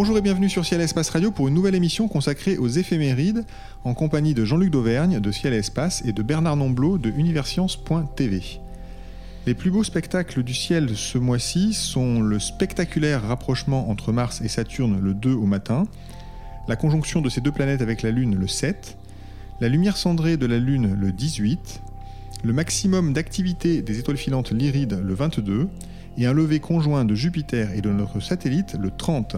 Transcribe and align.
Bonjour 0.00 0.16
et 0.16 0.22
bienvenue 0.22 0.48
sur 0.48 0.64
Ciel 0.64 0.80
et 0.80 0.84
Espace 0.84 1.10
Radio 1.10 1.32
pour 1.32 1.48
une 1.48 1.54
nouvelle 1.54 1.74
émission 1.74 2.06
consacrée 2.06 2.56
aux 2.56 2.68
éphémérides 2.68 3.44
en 3.82 3.94
compagnie 3.94 4.32
de 4.32 4.44
Jean-Luc 4.44 4.70
Dauvergne 4.70 5.18
de 5.18 5.32
Ciel 5.32 5.52
et 5.54 5.56
Espace 5.56 6.04
et 6.06 6.12
de 6.12 6.22
Bernard 6.22 6.54
Nomblot 6.54 6.98
de 6.98 7.10
Universcience.tv. 7.10 8.60
Les 9.44 9.54
plus 9.54 9.72
beaux 9.72 9.82
spectacles 9.82 10.44
du 10.44 10.54
ciel 10.54 10.90
ce 10.94 11.18
mois-ci 11.18 11.74
sont 11.74 12.20
le 12.20 12.38
spectaculaire 12.38 13.24
rapprochement 13.24 13.90
entre 13.90 14.12
Mars 14.12 14.40
et 14.40 14.46
Saturne 14.46 15.00
le 15.02 15.14
2 15.14 15.32
au 15.32 15.46
matin, 15.46 15.82
la 16.68 16.76
conjonction 16.76 17.20
de 17.20 17.28
ces 17.28 17.40
deux 17.40 17.50
planètes 17.50 17.82
avec 17.82 18.02
la 18.02 18.12
Lune 18.12 18.36
le 18.36 18.46
7, 18.46 18.96
la 19.60 19.68
lumière 19.68 19.96
cendrée 19.96 20.36
de 20.36 20.46
la 20.46 20.60
Lune 20.60 20.96
le 20.96 21.10
18, 21.10 21.82
le 22.44 22.52
maximum 22.52 23.12
d'activité 23.12 23.82
des 23.82 23.98
étoiles 23.98 24.16
filantes 24.16 24.52
Lyrides 24.52 25.00
le 25.02 25.14
22 25.14 25.68
et 26.18 26.26
un 26.26 26.32
lever 26.32 26.60
conjoint 26.60 27.04
de 27.04 27.16
Jupiter 27.16 27.72
et 27.74 27.80
de 27.80 27.90
notre 27.90 28.20
satellite 28.20 28.76
le 28.80 28.92
30. 28.92 29.36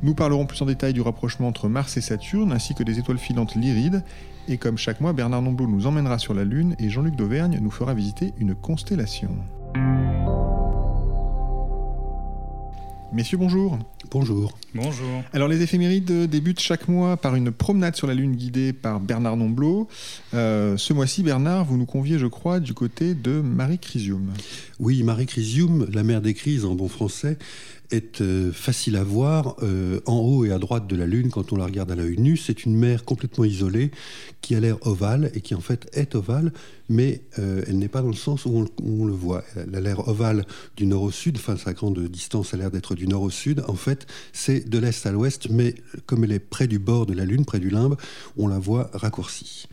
Nous 0.00 0.14
parlerons 0.14 0.46
plus 0.46 0.62
en 0.62 0.66
détail 0.66 0.92
du 0.92 1.00
rapprochement 1.00 1.48
entre 1.48 1.68
Mars 1.68 1.96
et 1.96 2.00
Saturne, 2.00 2.52
ainsi 2.52 2.74
que 2.74 2.84
des 2.84 3.00
étoiles 3.00 3.18
filantes 3.18 3.56
lyrides. 3.56 4.04
Et 4.46 4.56
comme 4.56 4.78
chaque 4.78 5.00
mois, 5.00 5.12
Bernard 5.12 5.42
Nomblot 5.42 5.66
nous 5.66 5.86
emmènera 5.86 6.18
sur 6.18 6.34
la 6.34 6.44
Lune 6.44 6.76
et 6.78 6.88
Jean-Luc 6.88 7.16
Dauvergne 7.16 7.58
nous 7.60 7.70
fera 7.70 7.94
visiter 7.94 8.32
une 8.38 8.54
constellation. 8.54 9.30
Messieurs, 13.10 13.38
bonjour. 13.38 13.78
Bonjour. 14.10 14.52
Bonjour. 14.74 15.22
Alors, 15.32 15.48
les 15.48 15.62
éphémérides 15.62 16.28
débutent 16.28 16.60
chaque 16.60 16.88
mois 16.88 17.16
par 17.16 17.34
une 17.34 17.50
promenade 17.50 17.96
sur 17.96 18.06
la 18.06 18.14
Lune 18.14 18.36
guidée 18.36 18.74
par 18.74 19.00
Bernard 19.00 19.36
Nomblot. 19.36 19.88
Euh, 20.34 20.76
ce 20.76 20.92
mois-ci, 20.92 21.22
Bernard, 21.22 21.64
vous 21.64 21.78
nous 21.78 21.86
conviez, 21.86 22.18
je 22.18 22.26
crois, 22.26 22.60
du 22.60 22.74
côté 22.74 23.14
de 23.14 23.40
Marie 23.40 23.78
Crisium. 23.78 24.30
Oui, 24.78 25.02
Marie 25.02 25.24
Crisium, 25.24 25.88
la 25.90 26.02
mère 26.02 26.20
des 26.20 26.34
crises 26.34 26.66
en 26.66 26.74
bon 26.74 26.88
français, 26.88 27.38
est 27.90 28.20
euh, 28.20 28.52
facile 28.52 28.96
à 28.96 29.04
voir 29.04 29.56
euh, 29.62 30.00
en 30.06 30.18
haut 30.18 30.44
et 30.44 30.52
à 30.52 30.58
droite 30.58 30.86
de 30.86 30.96
la 30.96 31.06
Lune 31.06 31.30
quand 31.30 31.52
on 31.52 31.56
la 31.56 31.64
regarde 31.64 31.90
à 31.90 31.94
l'œil 31.94 32.18
nu. 32.18 32.36
C'est 32.36 32.64
une 32.64 32.76
mer 32.76 33.04
complètement 33.04 33.44
isolée 33.44 33.90
qui 34.40 34.54
a 34.54 34.60
l'air 34.60 34.76
ovale 34.86 35.30
et 35.34 35.40
qui 35.40 35.54
en 35.54 35.60
fait 35.60 35.88
est 35.92 36.14
ovale, 36.14 36.52
mais 36.88 37.22
euh, 37.38 37.62
elle 37.66 37.78
n'est 37.78 37.88
pas 37.88 38.02
dans 38.02 38.08
le 38.08 38.14
sens 38.14 38.44
où 38.44 38.66
on, 38.82 39.04
le 39.06 39.12
voit. 39.12 39.42
Elle 39.56 39.74
a 39.74 39.80
l'air 39.80 40.06
ovale 40.08 40.44
du 40.76 40.86
nord 40.86 41.02
au 41.02 41.10
sud, 41.10 41.36
enfin 41.36 41.56
sa 41.56 41.72
grande 41.72 41.98
distance 42.08 42.52
a 42.54 42.56
l'air 42.56 42.70
d'être 42.70 42.94
du 42.94 43.06
nord 43.06 43.22
au 43.22 43.30
sud. 43.30 43.64
En 43.68 43.74
fait, 43.74 44.06
c'est 44.32 44.68
de 44.68 44.78
l'est 44.78 45.06
à 45.06 45.12
l'ouest, 45.12 45.48
mais 45.50 45.74
comme 46.06 46.24
elle 46.24 46.32
est 46.32 46.38
près 46.38 46.66
du 46.66 46.78
bord 46.78 47.06
de 47.06 47.14
la 47.14 47.24
Lune, 47.24 47.44
près 47.44 47.60
du 47.60 47.70
limbe, 47.70 47.96
on 48.36 48.48
la 48.48 48.58
voit 48.58 48.90
raccourcie. 48.92 49.66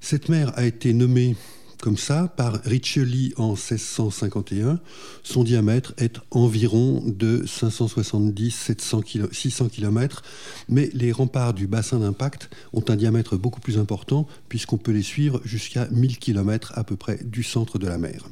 Cette 0.00 0.28
mer 0.28 0.52
a 0.56 0.64
été 0.64 0.92
nommée 0.94 1.36
comme 1.82 1.98
ça 1.98 2.32
par 2.36 2.62
Riccioli 2.64 3.34
en 3.36 3.54
1651. 3.54 4.78
Son 5.24 5.42
diamètre 5.42 5.94
est 5.98 6.20
environ 6.30 7.02
de 7.04 7.42
570-600 7.44 9.68
km, 9.68 10.22
mais 10.68 10.90
les 10.94 11.10
remparts 11.10 11.54
du 11.54 11.66
bassin 11.66 11.98
d'impact 11.98 12.50
ont 12.72 12.84
un 12.88 12.94
diamètre 12.94 13.36
beaucoup 13.36 13.60
plus 13.60 13.78
important 13.78 14.28
puisqu'on 14.48 14.78
peut 14.78 14.92
les 14.92 15.02
suivre 15.02 15.40
jusqu'à 15.44 15.88
1000 15.90 16.18
km 16.18 16.72
à 16.76 16.84
peu 16.84 16.94
près 16.94 17.18
du 17.24 17.42
centre 17.42 17.80
de 17.80 17.88
la 17.88 17.98
mer. 17.98 18.28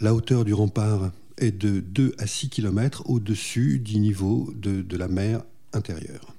La 0.00 0.12
hauteur 0.12 0.44
du 0.44 0.54
rempart 0.54 1.12
est 1.38 1.52
de 1.52 1.78
2 1.78 2.16
à 2.18 2.26
6 2.26 2.48
km 2.48 3.04
au-dessus 3.06 3.78
du 3.78 4.00
niveau 4.00 4.52
de, 4.56 4.82
de 4.82 4.96
la 4.96 5.06
mer 5.06 5.44
intérieure. 5.72 6.34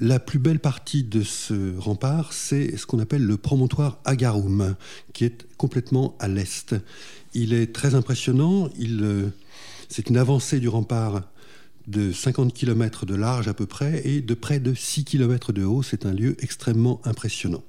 La 0.00 0.18
plus 0.18 0.40
belle 0.40 0.58
partie 0.58 1.04
de 1.04 1.22
ce 1.22 1.78
rempart, 1.78 2.32
c'est 2.32 2.76
ce 2.76 2.84
qu'on 2.84 2.98
appelle 2.98 3.24
le 3.24 3.36
promontoire 3.36 4.00
Agarum, 4.04 4.74
qui 5.12 5.24
est 5.24 5.46
complètement 5.56 6.16
à 6.18 6.26
l'est. 6.26 6.74
Il 7.32 7.52
est 7.52 7.72
très 7.72 7.94
impressionnant. 7.94 8.68
Euh, 8.80 9.28
c'est 9.88 10.08
une 10.08 10.16
avancée 10.16 10.58
du 10.58 10.68
rempart 10.68 11.22
de 11.86 12.10
50 12.10 12.52
km 12.52 13.06
de 13.06 13.14
large 13.14 13.46
à 13.46 13.54
peu 13.54 13.66
près 13.66 14.02
et 14.04 14.20
de 14.20 14.34
près 14.34 14.58
de 14.58 14.74
6 14.74 15.04
km 15.04 15.52
de 15.52 15.62
haut. 15.62 15.84
C'est 15.84 16.06
un 16.06 16.12
lieu 16.12 16.34
extrêmement 16.40 17.00
impressionnant. 17.04 17.62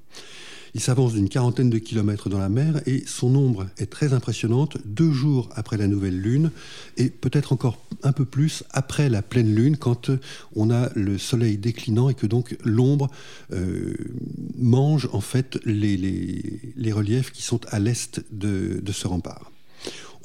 Il 0.76 0.82
s'avance 0.82 1.14
d'une 1.14 1.30
quarantaine 1.30 1.70
de 1.70 1.78
kilomètres 1.78 2.28
dans 2.28 2.38
la 2.38 2.50
mer 2.50 2.82
et 2.86 3.06
son 3.08 3.34
ombre 3.34 3.66
est 3.78 3.90
très 3.90 4.12
impressionnante 4.12 4.78
deux 4.84 5.14
jours 5.14 5.48
après 5.56 5.78
la 5.78 5.88
nouvelle 5.88 6.20
lune 6.20 6.52
et 6.98 7.10
peut-être 7.10 7.54
encore 7.54 7.80
un 8.04 8.12
peu 8.12 8.26
plus 8.26 8.66
après 8.72 9.08
la 9.08 9.22
pleine 9.22 9.56
lune 9.56 9.78
quand 9.78 10.12
on 10.54 10.70
a 10.70 10.90
le 10.94 11.18
soleil 11.18 11.58
déclinant 11.58 12.10
et 12.10 12.14
que 12.14 12.28
donc 12.28 12.58
l'ombre 12.66 13.10
euh, 13.54 13.94
mange 14.58 15.08
en 15.14 15.22
fait 15.22 15.58
les, 15.64 16.92
reliefs 16.92 17.32
qui 17.32 17.42
sont 17.42 17.62
à 17.70 17.80
l'est 17.80 18.26
de 18.32 18.92
ce 18.92 19.08
rempart. 19.08 19.54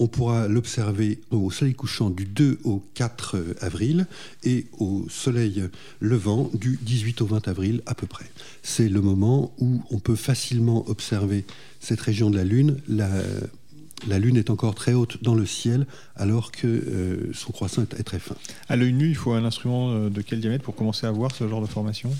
On 0.02 0.06
pourra 0.06 0.48
l'observer 0.48 1.20
au 1.30 1.50
soleil 1.50 1.74
couchant 1.74 2.08
du 2.08 2.24
2 2.24 2.60
au 2.64 2.82
4 2.94 3.56
avril 3.60 4.06
et 4.42 4.64
au 4.78 5.04
soleil 5.10 5.64
levant 6.00 6.50
du 6.54 6.78
18 6.80 7.20
au 7.20 7.26
20 7.26 7.48
avril 7.48 7.82
à 7.84 7.94
peu 7.94 8.06
près. 8.06 8.24
C'est 8.62 8.88
le 8.88 9.02
moment 9.02 9.52
où 9.58 9.82
on 9.90 9.98
peut 9.98 10.16
facilement 10.16 10.88
observer 10.88 11.44
cette 11.80 12.00
région 12.00 12.30
de 12.30 12.38
la 12.38 12.44
Lune. 12.44 12.78
La, 12.88 14.18
Lune 14.18 14.38
est 14.38 14.48
encore 14.48 14.74
très 14.74 14.94
haute 14.94 15.22
dans 15.22 15.34
le 15.34 15.44
ciel 15.44 15.86
alors 16.16 16.50
que 16.50 16.66
euh, 16.66 17.30
son 17.34 17.52
croissant 17.52 17.82
est 17.82 18.02
très 18.02 18.18
fin. 18.18 18.36
À 18.70 18.76
l'œil 18.76 18.94
nu, 18.94 19.10
il 19.10 19.16
faut 19.16 19.32
un 19.32 19.44
instrument 19.44 19.90
euh, 19.90 20.08
de 20.08 20.22
quel 20.22 20.40
diamètre 20.40 20.64
pour 20.64 20.76
commencer 20.76 21.06
à 21.06 21.10
voir 21.10 21.34
ce 21.34 21.46
genre 21.46 21.60
de 21.60 21.66
formation? 21.66 22.10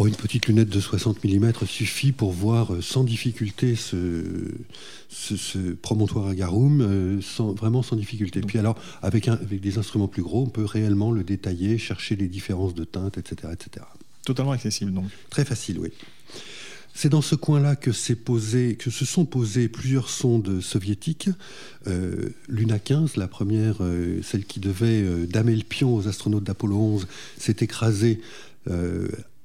Oh, 0.00 0.06
une 0.06 0.14
petite 0.14 0.46
lunette 0.46 0.68
de 0.68 0.78
60 0.78 1.24
mm 1.24 1.52
suffit 1.66 2.12
pour 2.12 2.30
voir 2.30 2.72
euh, 2.72 2.80
sans 2.80 3.02
difficulté 3.02 3.74
ce, 3.74 4.22
ce, 5.08 5.72
promontoire 5.72 6.28
à 6.28 6.36
Garum, 6.36 6.80
euh, 6.80 7.20
sans, 7.20 7.52
vraiment 7.52 7.82
sans 7.82 7.96
difficulté. 7.96 8.40
Puis 8.40 8.60
alors, 8.60 8.76
avec, 9.02 9.26
un, 9.26 9.32
avec 9.32 9.60
des 9.60 9.76
instruments 9.76 10.06
plus 10.06 10.22
gros, 10.22 10.42
on 10.42 10.48
peut 10.50 10.64
réellement 10.64 11.10
le 11.10 11.24
détailler, 11.24 11.78
chercher 11.78 12.14
les 12.14 12.28
différences 12.28 12.74
de 12.74 12.84
teintes, 12.84 13.18
etc. 13.18 13.52
etc. 13.52 13.86
Totalement 14.24 14.52
accessible 14.52 14.92
donc. 14.92 15.06
Très 15.30 15.44
facile, 15.44 15.80
oui. 15.80 15.90
C'est 16.94 17.08
dans 17.08 17.22
ce 17.22 17.34
coin-là 17.34 17.74
que, 17.74 17.90
posé, 18.12 18.76
que 18.76 18.90
se 18.90 19.04
sont 19.04 19.24
posées 19.24 19.68
plusieurs 19.68 20.10
sondes 20.10 20.60
soviétiques. 20.60 21.28
Euh, 21.88 22.28
Luna 22.48 22.78
15, 22.78 23.16
la 23.16 23.26
première, 23.26 23.78
celle 24.22 24.44
qui 24.44 24.60
devait 24.60 25.26
damer 25.26 25.56
le 25.56 25.64
pion 25.64 25.94
aux 25.94 26.06
astronautes 26.06 26.44
d'Apollo 26.44 26.76
11, 26.76 27.08
s'est 27.36 27.56
écrasée 27.60 28.20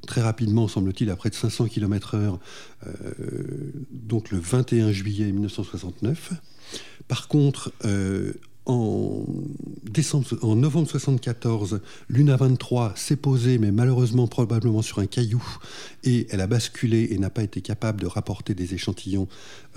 très 0.06 0.22
rapidement, 0.22 0.68
semble-t-il, 0.68 1.10
à 1.10 1.16
près 1.16 1.30
de 1.30 1.36
500 1.36 1.68
km/h, 1.68 2.38
euh, 2.86 2.92
donc 3.92 4.32
le 4.32 4.40
21 4.40 4.92
juillet 4.92 5.32
1969. 5.32 6.34
Par 7.08 7.28
contre, 7.28 7.72
euh, 7.86 8.34
en, 8.66 9.26
décembre, 9.84 10.28
en 10.42 10.56
novembre 10.56 10.90
74, 10.90 11.82
Luna 12.10 12.38
23 12.38 12.94
s'est 12.96 13.16
posée, 13.16 13.58
mais 13.58 13.72
malheureusement 13.72 14.28
probablement 14.28 14.82
sur 14.82 15.00
un 15.00 15.06
caillou, 15.06 15.44
et 16.04 16.28
elle 16.30 16.42
a 16.42 16.48
basculé 16.48 17.10
et 17.12 17.18
n'a 17.18 17.30
pas 17.30 17.44
été 17.44 17.62
capable 17.62 18.02
de 18.02 18.08
rapporter 18.08 18.54
des 18.54 18.74
échantillons 18.74 19.28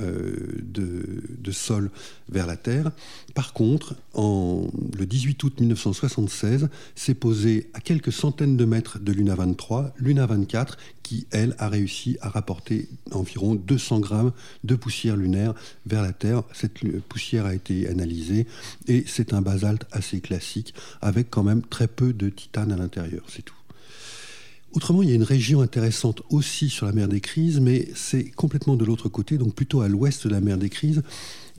euh, 0.01 0.35
de, 0.63 1.53
sol 1.53 1.91
vers 2.29 2.47
la 2.47 2.57
Terre. 2.57 2.91
Par 3.35 3.53
contre, 3.53 3.95
en, 4.15 4.67
le 4.99 5.07
18 5.07 5.43
août 5.45 5.61
1976, 5.61 6.69
s'est 6.95 7.15
posée 7.15 7.71
à 7.73 7.81
quelques 7.81 8.13
centaines 8.13 8.57
de 8.57 8.65
mètres 8.65 8.99
de 8.99 9.13
Luna 9.13 9.37
23, 9.37 9.95
Luna 9.97 10.27
24, 10.27 10.77
qui, 11.03 11.27
elle, 11.31 11.55
a 11.59 11.69
réussi 11.69 12.19
à 12.21 12.29
rapporter 12.29 12.89
environ 13.13 13.55
200 13.55 14.01
grammes 14.01 14.33
de 14.65 14.75
poussière 14.75 15.17
lunaire 15.17 15.55
vers 15.87 16.03
la 16.03 16.13
Terre. 16.13 16.43
Cette 16.53 16.79
poussière 17.03 17.47
a 17.47 17.55
été 17.55 17.89
analysée 17.89 18.47
et 18.89 19.05
c'est 19.07 19.33
un 19.33 19.41
basalte 19.41 19.87
assez 19.93 20.21
classique 20.21 20.75
avec 21.01 21.31
quand 21.31 21.45
même 21.45 21.63
très 21.63 21.87
peu 21.87 22.13
de 22.13 22.29
titane 22.29 22.73
à 22.73 22.77
l'intérieur, 22.77 23.23
c'est 23.29 23.43
tout. 23.43 23.55
Autrement, 24.73 25.03
il 25.03 25.09
y 25.09 25.13
a 25.13 25.15
une 25.15 25.23
région 25.23 25.63
intéressante 25.63 26.23
aussi 26.31 26.69
sur 26.69 26.87
la 26.87 26.93
mer 26.93 27.09
des 27.09 27.21
Crises, 27.21 27.61
mais 27.61 27.89
c'est 27.95 28.25
complètement 28.25 28.77
de 28.77 28.85
l'autre 28.85 29.09
côté, 29.09 29.39
donc 29.39 29.55
plutôt 29.55 29.81
à 29.81 29.89
l'ouest 29.89 30.27
de 30.27 30.33
la 30.33 30.41
mer 30.41 30.59
des 30.59 30.69
Crises. 30.69 31.03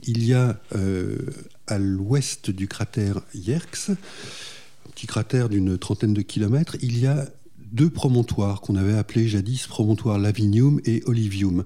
Il 0.04 0.24
y 0.24 0.34
a 0.34 0.60
euh, 0.76 1.18
à 1.66 1.78
l'ouest 1.78 2.50
du 2.50 2.68
cratère 2.68 3.20
Yerkes, 3.34 3.90
un 3.90 4.90
petit 4.92 5.06
cratère 5.06 5.48
d'une 5.48 5.78
trentaine 5.78 6.14
de 6.14 6.22
kilomètres, 6.22 6.76
il 6.80 6.98
y 6.98 7.06
a 7.06 7.28
deux 7.72 7.90
promontoires 7.90 8.60
qu'on 8.60 8.76
avait 8.76 8.96
appelés 8.96 9.26
jadis 9.28 9.66
promontoire 9.66 10.18
Lavinium 10.18 10.80
et 10.84 11.02
Olivium. 11.06 11.64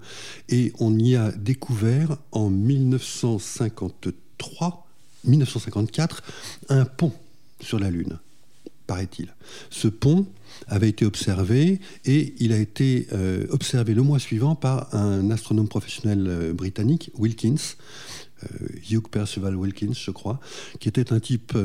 Et 0.48 0.72
on 0.78 0.98
y 0.98 1.16
a 1.16 1.32
découvert 1.32 2.16
en 2.32 2.48
1953, 2.50 4.86
1954, 5.24 6.22
un 6.68 6.84
pont 6.84 7.12
sur 7.60 7.78
la 7.78 7.88
Lune, 7.90 8.18
paraît-il. 8.86 9.34
Ce 9.70 9.88
pont 9.88 10.26
avait 10.68 10.88
été 10.88 11.04
observé 11.04 11.80
et 12.04 12.34
il 12.38 12.52
a 12.52 12.58
été 12.58 13.06
euh, 13.12 13.46
observé 13.50 13.94
le 13.94 14.02
mois 14.02 14.18
suivant 14.18 14.54
par 14.54 14.94
un 14.94 15.30
astronome 15.30 15.68
professionnel 15.68 16.26
euh, 16.28 16.52
britannique, 16.52 17.10
Wilkins, 17.18 17.76
euh, 18.44 18.46
Hugh 18.90 19.08
Percival 19.08 19.56
Wilkins, 19.56 19.94
je 19.94 20.10
crois, 20.10 20.40
qui 20.80 20.88
était 20.88 21.12
un 21.12 21.20
type 21.20 21.56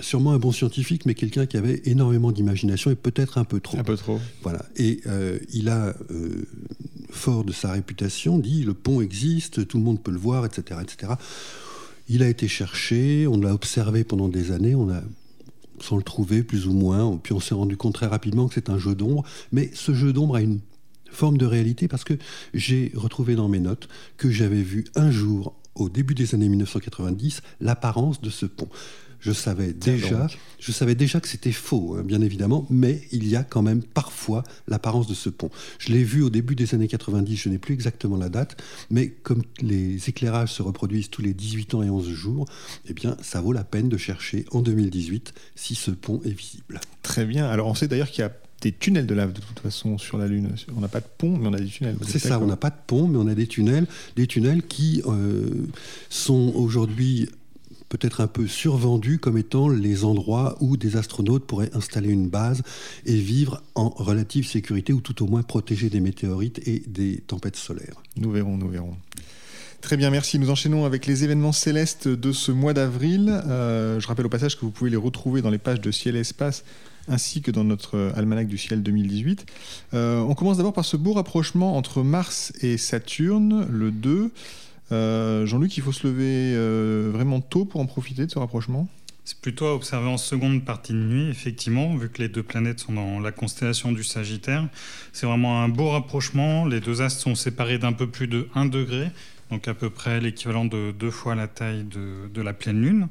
sûrement 0.00 0.32
un 0.32 0.38
bon 0.38 0.52
scientifique, 0.52 1.04
mais 1.04 1.14
quelqu'un 1.14 1.44
qui 1.44 1.58
avait 1.58 1.82
énormément 1.84 2.32
d'imagination 2.32 2.90
et 2.90 2.94
peut-être 2.94 3.36
un 3.36 3.44
peu 3.44 3.60
trop. 3.60 3.78
Un 3.78 3.84
peu 3.84 3.96
trop. 3.96 4.18
Voilà. 4.42 4.64
Et 4.76 5.02
il 5.52 5.68
a, 5.68 5.94
fort 7.10 7.44
de 7.44 7.52
sa 7.52 7.72
réputation, 7.72 8.38
dit 8.38 8.64
le 8.64 8.72
pont 8.72 9.02
existe, 9.02 9.68
tout 9.68 9.76
le 9.76 9.84
monde 9.84 10.02
peut 10.02 10.10
le 10.10 10.18
voir, 10.18 10.46
etc., 10.46 10.80
etc. 10.82 11.12
Il 12.08 12.22
a 12.22 12.28
été 12.28 12.48
cherché, 12.48 13.26
on 13.26 13.38
l'a 13.38 13.54
observé 13.54 14.02
pendant 14.02 14.28
des 14.28 14.50
années, 14.50 14.74
on 14.74 14.90
a 14.90 15.02
sans 15.82 15.96
le 15.96 16.02
trouver 16.02 16.42
plus 16.42 16.66
ou 16.66 16.72
moins. 16.72 17.18
Puis 17.22 17.32
on 17.32 17.40
s'est 17.40 17.54
rendu 17.54 17.76
compte 17.76 17.94
très 17.94 18.06
rapidement 18.06 18.48
que 18.48 18.54
c'est 18.54 18.70
un 18.70 18.78
jeu 18.78 18.94
d'ombre. 18.94 19.24
Mais 19.52 19.70
ce 19.74 19.94
jeu 19.94 20.12
d'ombre 20.12 20.36
a 20.36 20.40
une 20.40 20.60
forme 21.10 21.38
de 21.38 21.46
réalité 21.46 21.88
parce 21.88 22.04
que 22.04 22.14
j'ai 22.54 22.92
retrouvé 22.94 23.34
dans 23.34 23.48
mes 23.48 23.60
notes 23.60 23.88
que 24.16 24.30
j'avais 24.30 24.62
vu 24.62 24.86
un 24.94 25.10
jour, 25.10 25.54
au 25.74 25.88
début 25.88 26.14
des 26.14 26.34
années 26.34 26.48
1990, 26.48 27.42
l'apparence 27.60 28.20
de 28.20 28.30
ce 28.30 28.46
pont. 28.46 28.68
Je 29.22 29.30
savais 29.30 29.72
déjà, 29.72 30.26
je 30.58 30.72
savais 30.72 30.96
déjà 30.96 31.20
que 31.20 31.28
c'était 31.28 31.52
faux, 31.52 31.94
hein, 31.96 32.02
bien 32.02 32.20
évidemment, 32.22 32.66
mais 32.70 33.02
il 33.12 33.28
y 33.28 33.36
a 33.36 33.44
quand 33.44 33.62
même 33.62 33.80
parfois 33.80 34.42
l'apparence 34.66 35.06
de 35.06 35.14
ce 35.14 35.30
pont. 35.30 35.48
Je 35.78 35.92
l'ai 35.92 36.02
vu 36.02 36.22
au 36.22 36.30
début 36.30 36.56
des 36.56 36.74
années 36.74 36.88
90, 36.88 37.36
je 37.36 37.48
n'ai 37.48 37.58
plus 37.58 37.72
exactement 37.72 38.16
la 38.16 38.28
date, 38.28 38.60
mais 38.90 39.10
comme 39.10 39.44
les 39.60 40.08
éclairages 40.08 40.52
se 40.52 40.62
reproduisent 40.62 41.08
tous 41.08 41.22
les 41.22 41.34
18 41.34 41.74
ans 41.74 41.82
et 41.84 41.90
11 41.90 42.08
jours, 42.10 42.46
eh 42.88 42.94
bien, 42.94 43.16
ça 43.22 43.40
vaut 43.40 43.52
la 43.52 43.62
peine 43.62 43.88
de 43.88 43.96
chercher 43.96 44.44
en 44.50 44.60
2018 44.60 45.34
si 45.54 45.76
ce 45.76 45.92
pont 45.92 46.20
est 46.24 46.36
visible. 46.36 46.80
Très 47.02 47.24
bien. 47.24 47.46
Alors, 47.46 47.68
on 47.68 47.74
sait 47.76 47.86
d'ailleurs 47.86 48.10
qu'il 48.10 48.22
y 48.22 48.26
a 48.26 48.32
des 48.60 48.72
tunnels 48.72 49.06
de 49.06 49.14
lave 49.14 49.32
de 49.32 49.40
toute 49.40 49.60
façon 49.60 49.98
sur 49.98 50.18
la 50.18 50.26
Lune. 50.26 50.50
On 50.76 50.80
n'a 50.80 50.88
pas 50.88 51.00
de 51.00 51.06
pont, 51.18 51.36
mais 51.36 51.48
on 51.48 51.52
a 51.52 51.58
des 51.58 51.66
tunnels. 51.66 51.96
C'est 52.06 52.18
ça, 52.18 52.40
on 52.40 52.46
n'a 52.46 52.56
pas 52.56 52.70
de 52.70 52.76
pont, 52.86 53.06
mais 53.06 53.18
on 53.18 53.26
a 53.26 53.34
des 53.34 53.46
tunnels, 53.46 53.86
des 54.16 54.26
tunnels 54.26 54.62
qui 54.62 55.02
euh, 55.06 55.48
sont 56.08 56.52
aujourd'hui 56.54 57.28
peut-être 57.92 58.22
un 58.22 58.26
peu 58.26 58.46
survendu 58.46 59.18
comme 59.18 59.36
étant 59.36 59.68
les 59.68 60.06
endroits 60.06 60.56
où 60.60 60.78
des 60.78 60.96
astronautes 60.96 61.46
pourraient 61.46 61.70
installer 61.74 62.08
une 62.08 62.26
base 62.26 62.62
et 63.04 63.16
vivre 63.16 63.62
en 63.74 63.90
relative 63.90 64.46
sécurité 64.46 64.94
ou 64.94 65.02
tout 65.02 65.22
au 65.22 65.26
moins 65.26 65.42
protéger 65.42 65.90
des 65.90 66.00
météorites 66.00 66.66
et 66.66 66.82
des 66.86 67.18
tempêtes 67.18 67.56
solaires. 67.56 68.02
Nous 68.16 68.30
verrons, 68.30 68.56
nous 68.56 68.68
verrons. 68.68 68.96
Très 69.82 69.98
bien, 69.98 70.08
merci. 70.08 70.38
Nous 70.38 70.48
enchaînons 70.48 70.86
avec 70.86 71.04
les 71.04 71.22
événements 71.22 71.52
célestes 71.52 72.08
de 72.08 72.32
ce 72.32 72.50
mois 72.50 72.72
d'avril. 72.72 73.28
Euh, 73.28 74.00
je 74.00 74.06
rappelle 74.06 74.24
au 74.24 74.30
passage 74.30 74.56
que 74.56 74.62
vous 74.62 74.70
pouvez 74.70 74.90
les 74.90 74.96
retrouver 74.96 75.42
dans 75.42 75.50
les 75.50 75.58
pages 75.58 75.82
de 75.82 75.90
Ciel 75.90 76.16
et 76.16 76.20
Espace 76.20 76.64
ainsi 77.08 77.42
que 77.42 77.50
dans 77.50 77.64
notre 77.64 78.12
almanach 78.16 78.46
du 78.46 78.56
ciel 78.56 78.82
2018. 78.82 79.44
Euh, 79.92 80.20
on 80.20 80.34
commence 80.34 80.56
d'abord 80.56 80.72
par 80.72 80.84
ce 80.84 80.96
beau 80.96 81.12
rapprochement 81.12 81.76
entre 81.76 82.02
Mars 82.02 82.52
et 82.62 82.78
Saturne, 82.78 83.66
le 83.68 83.90
2. 83.90 84.30
Euh, 84.92 85.46
Jean-Luc, 85.46 85.76
il 85.76 85.82
faut 85.82 85.92
se 85.92 86.06
lever 86.06 86.54
euh, 86.54 87.10
vraiment 87.12 87.40
tôt 87.40 87.64
pour 87.64 87.80
en 87.80 87.86
profiter 87.86 88.26
de 88.26 88.30
ce 88.30 88.38
rapprochement? 88.38 88.88
C'est 89.24 89.38
plutôt 89.38 89.66
à 89.66 89.74
observer 89.74 90.08
en 90.08 90.18
seconde 90.18 90.64
partie 90.64 90.92
de 90.92 90.98
nuit, 90.98 91.28
effectivement, 91.30 91.94
vu 91.96 92.08
que 92.10 92.20
les 92.20 92.28
deux 92.28 92.42
planètes 92.42 92.80
sont 92.80 92.92
dans 92.92 93.20
la 93.20 93.30
constellation 93.30 93.92
du 93.92 94.02
Sagittaire. 94.02 94.68
C'est 95.12 95.26
vraiment 95.26 95.62
un 95.62 95.68
beau 95.68 95.90
rapprochement. 95.90 96.66
Les 96.66 96.80
deux 96.80 97.02
astres 97.02 97.20
sont 97.20 97.36
séparés 97.36 97.78
d'un 97.78 97.92
peu 97.92 98.08
plus 98.08 98.26
de 98.26 98.48
1 98.56 98.66
degré, 98.66 99.10
donc 99.50 99.68
à 99.68 99.74
peu 99.74 99.90
près 99.90 100.20
l'équivalent 100.20 100.64
de 100.64 100.90
deux 100.90 101.12
fois 101.12 101.36
la 101.36 101.46
taille 101.46 101.84
de, 101.84 102.42
la 102.42 102.52
pleine 102.52 102.82
Lune. 102.82 103.08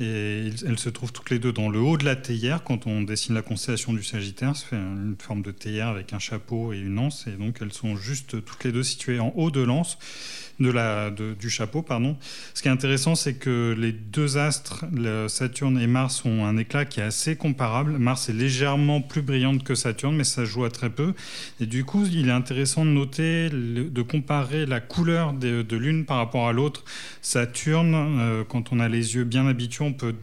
Et 0.00 0.50
elles 0.66 0.78
se 0.78 0.88
trouvent 0.88 1.12
toutes 1.12 1.30
les 1.30 1.38
deux 1.38 1.52
dans 1.52 1.68
le 1.68 1.78
haut 1.78 1.96
de 1.96 2.04
la 2.04 2.16
théière. 2.16 2.64
Quand 2.64 2.86
on 2.86 3.02
dessine 3.02 3.34
la 3.34 3.42
constellation 3.42 3.92
du 3.92 4.02
Sagittaire, 4.02 4.56
fait 4.56 4.76
une 4.76 5.14
forme 5.18 5.42
de 5.42 5.52
théière 5.52 5.88
avec 5.88 6.12
un 6.12 6.18
chapeau 6.18 6.72
et 6.72 6.78
une 6.78 6.98
anse. 6.98 7.26
Et 7.28 7.36
donc 7.36 7.58
elles 7.60 7.72
sont 7.72 7.96
juste 7.96 8.44
toutes 8.44 8.64
les 8.64 8.72
deux 8.72 8.82
situées 8.82 9.20
en 9.20 9.32
haut 9.36 9.50
de 9.50 9.60
l'anse 9.60 9.98
du 10.58 11.50
chapeau. 11.50 11.82
Pardon. 11.82 12.16
Ce 12.54 12.62
qui 12.62 12.68
est 12.68 12.70
intéressant, 12.70 13.14
c'est 13.14 13.34
que 13.34 13.74
les 13.78 13.92
deux 13.92 14.36
astres, 14.38 14.84
Saturne 15.28 15.78
et 15.78 15.86
Mars, 15.86 16.24
ont 16.24 16.44
un 16.44 16.56
éclat 16.56 16.84
qui 16.84 17.00
est 17.00 17.04
assez 17.04 17.36
comparable. 17.36 17.98
Mars 17.98 18.28
est 18.28 18.32
légèrement 18.32 19.00
plus 19.00 19.22
brillante 19.22 19.64
que 19.64 19.74
Saturne, 19.74 20.16
mais 20.16 20.24
ça 20.24 20.44
joue 20.44 20.64
à 20.64 20.70
très 20.70 20.90
peu. 20.90 21.14
Et 21.60 21.66
du 21.66 21.84
coup, 21.84 22.04
il 22.06 22.28
est 22.28 22.32
intéressant 22.32 22.84
de 22.84 22.90
noter, 22.90 23.48
de 23.50 24.02
comparer 24.02 24.66
la 24.66 24.80
couleur 24.80 25.32
de, 25.32 25.76
l'une 25.76 26.04
par 26.04 26.18
rapport 26.18 26.48
à 26.48 26.52
l'autre. 26.52 26.84
Saturne, 27.20 27.94
euh, 27.94 28.44
quand 28.44 28.72
on 28.72 28.78
a 28.78 28.88
les 28.88 29.16
yeux 29.16 29.24
bien 29.24 29.46
habitués, 29.46 29.83
on 29.84 29.92
peut 29.92 30.14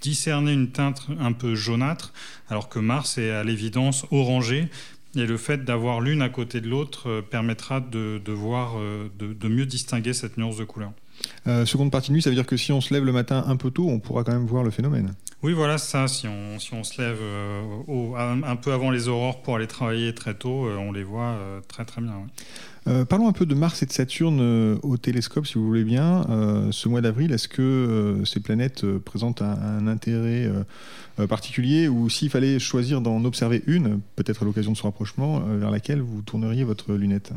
discerner 0.00 0.52
une 0.52 0.70
teinte 0.70 1.06
un 1.18 1.32
peu 1.32 1.54
jaunâtre, 1.54 2.12
alors 2.48 2.68
que 2.68 2.78
Mars 2.78 3.18
est 3.18 3.30
à 3.30 3.42
l'évidence 3.42 4.04
orangé. 4.10 4.68
Et 5.16 5.26
le 5.26 5.36
fait 5.36 5.64
d'avoir 5.64 6.00
l'une 6.00 6.22
à 6.22 6.28
côté 6.28 6.60
de 6.60 6.68
l'autre 6.68 7.08
euh, 7.08 7.22
permettra 7.22 7.80
de, 7.80 8.20
voir, 8.32 8.74
euh, 8.78 9.08
de, 9.18 9.48
mieux 9.48 9.64
distinguer 9.64 10.12
cette 10.12 10.36
nuance 10.36 10.56
de 10.56 10.64
couleur. 10.64 10.92
Euh, 11.46 11.64
seconde 11.64 11.92
partie 11.92 12.08
de 12.08 12.14
nuit, 12.14 12.22
ça 12.22 12.30
veut 12.30 12.36
dire 12.36 12.46
que 12.46 12.56
si 12.56 12.72
on 12.72 12.80
se 12.80 12.92
lève 12.92 13.04
le 13.04 13.12
matin 13.12 13.44
un 13.46 13.56
peu 13.56 13.70
tôt, 13.70 13.88
on 13.88 14.00
pourra 14.00 14.24
quand 14.24 14.32
même 14.32 14.46
voir 14.46 14.64
le 14.64 14.70
phénomène. 14.70 15.14
Oui, 15.44 15.52
voilà, 15.52 15.78
ça. 15.78 16.08
Si 16.08 16.26
on, 16.26 16.58
si 16.58 16.74
on 16.74 16.82
se 16.82 17.00
lève 17.00 17.20
un, 18.16 18.56
peu 18.56 18.72
avant 18.72 18.90
les 18.90 19.08
aurores 19.08 19.42
pour 19.42 19.56
aller 19.56 19.66
travailler 19.66 20.12
très 20.14 20.34
tôt, 20.34 20.66
on 20.78 20.90
les 20.90 21.04
voit 21.04 21.38
très 21.68 21.84
très 21.84 22.00
bien. 22.00 23.04
parlons 23.04 23.28
un 23.28 23.32
peu 23.32 23.46
de 23.46 23.54
Mars 23.54 23.82
et 23.82 23.86
de 23.86 23.92
Saturne 23.92 24.78
au 24.82 24.96
télescope, 24.96 25.46
si 25.46 25.54
vous 25.54 25.66
voulez 25.66 25.84
bien. 25.84 26.24
ce 26.70 26.88
mois 26.88 27.02
d'avril, 27.02 27.30
est-ce 27.30 27.48
que 27.48 28.22
ces 28.24 28.40
planètes 28.40 28.86
présentent 28.98 29.42
un 29.42 29.86
intérêt 29.86 30.50
euh, 31.20 31.28
particulier 31.28 31.86
ou 31.86 32.10
s'il 32.10 32.28
fallait 32.28 32.58
choisir 32.58 33.00
d'en 33.00 33.24
observer 33.24 33.62
une, 33.68 34.00
peut-être 34.16 34.42
à 34.42 34.44
l'occasion 34.44 34.72
de 34.72 34.76
ce 34.76 34.82
rapprochement, 34.82 35.44
euh, 35.46 35.58
vers 35.58 35.70
laquelle 35.70 36.00
vous 36.00 36.22
tourneriez 36.22 36.64
votre 36.64 36.92
lunette? 36.94 37.32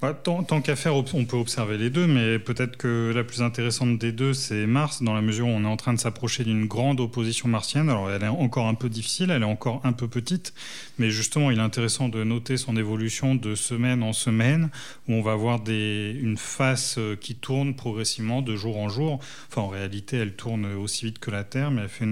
Tant, 0.00 0.60
qu'à 0.60 0.76
faire, 0.76 0.94
on 0.94 1.02
peut 1.02 1.36
observer 1.36 1.76
les 1.76 1.90
deux, 1.90 2.06
mais 2.06 2.38
peut-être 2.38 2.76
que 2.76 3.12
la 3.12 3.24
plus 3.24 3.42
intéressante 3.42 3.98
des 3.98 4.12
deux, 4.12 4.32
c'est 4.32 4.64
Mars, 4.66 5.02
dans 5.02 5.12
la 5.12 5.22
mesure 5.22 5.48
où 5.48 5.50
on 5.50 5.64
est 5.64 5.68
en 5.68 5.76
train 5.76 5.92
de 5.92 5.98
s'approcher 5.98 6.44
d'une 6.44 6.66
grande 6.66 7.00
opposition 7.00 7.48
martienne. 7.48 7.90
Alors, 7.90 8.08
elle 8.08 8.22
est 8.22 8.28
encore 8.28 8.68
un 8.68 8.74
peu 8.74 8.88
difficile, 8.88 9.32
elle 9.32 9.42
est 9.42 9.46
encore 9.46 9.80
un 9.82 9.92
peu 9.92 10.06
petite, 10.06 10.54
mais 10.98 11.10
justement, 11.10 11.50
il 11.50 11.58
est 11.58 11.62
intéressant 11.62 12.08
de 12.08 12.22
noter 12.22 12.56
son 12.56 12.76
évolution 12.76 13.34
de 13.34 13.56
semaine 13.56 14.04
en 14.04 14.12
semaine, 14.12 14.70
où 15.08 15.14
on 15.14 15.22
va 15.22 15.32
avoir 15.32 15.60
une 15.66 16.36
face 16.36 16.96
euh, 16.98 17.16
qui 17.16 17.34
tourne 17.34 17.74
progressivement 17.74 18.40
de 18.40 18.54
jour 18.54 18.78
en 18.78 18.88
jour. 18.88 19.18
Enfin, 19.50 19.62
en 19.62 19.68
réalité, 19.68 20.16
elle 20.18 20.34
tourne 20.34 20.64
aussi 20.76 21.06
vite 21.06 21.18
que 21.18 21.32
la 21.32 21.42
Terre, 21.42 21.72
mais 21.72 21.82
elle 21.82 21.88
fait 21.88 22.06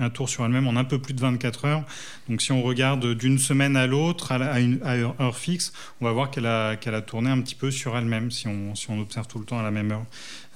un 0.00 0.10
tour 0.10 0.28
sur 0.28 0.44
elle-même 0.44 0.68
en 0.68 0.76
un 0.76 0.84
peu 0.84 1.00
plus 1.00 1.14
de 1.14 1.20
24 1.20 1.64
heures. 1.64 1.84
Donc, 2.28 2.42
si 2.42 2.52
on 2.52 2.62
regarde 2.62 3.14
d'une 3.14 3.38
semaine 3.38 3.76
à 3.76 3.88
l'autre, 3.88 4.30
à, 4.30 4.60
une 4.60 4.78
heure, 4.84 5.36
fixe, 5.36 5.72
on 6.00 6.04
va 6.04 6.12
voir 6.12 6.30
qu'elle 6.30 6.46
a, 6.46 6.76
qu'elle 6.76 6.94
a 6.94 7.02
tourné 7.02 7.23
un 7.30 7.40
petit 7.40 7.54
peu 7.54 7.70
sur 7.70 7.96
elle-même 7.96 8.30
si 8.30 8.48
on, 8.48 8.74
si 8.74 8.90
on 8.90 9.00
observe 9.00 9.26
tout 9.26 9.38
le 9.38 9.44
temps 9.44 9.58
à 9.58 9.62
la 9.62 9.70
même 9.70 9.92
heure. 9.92 10.04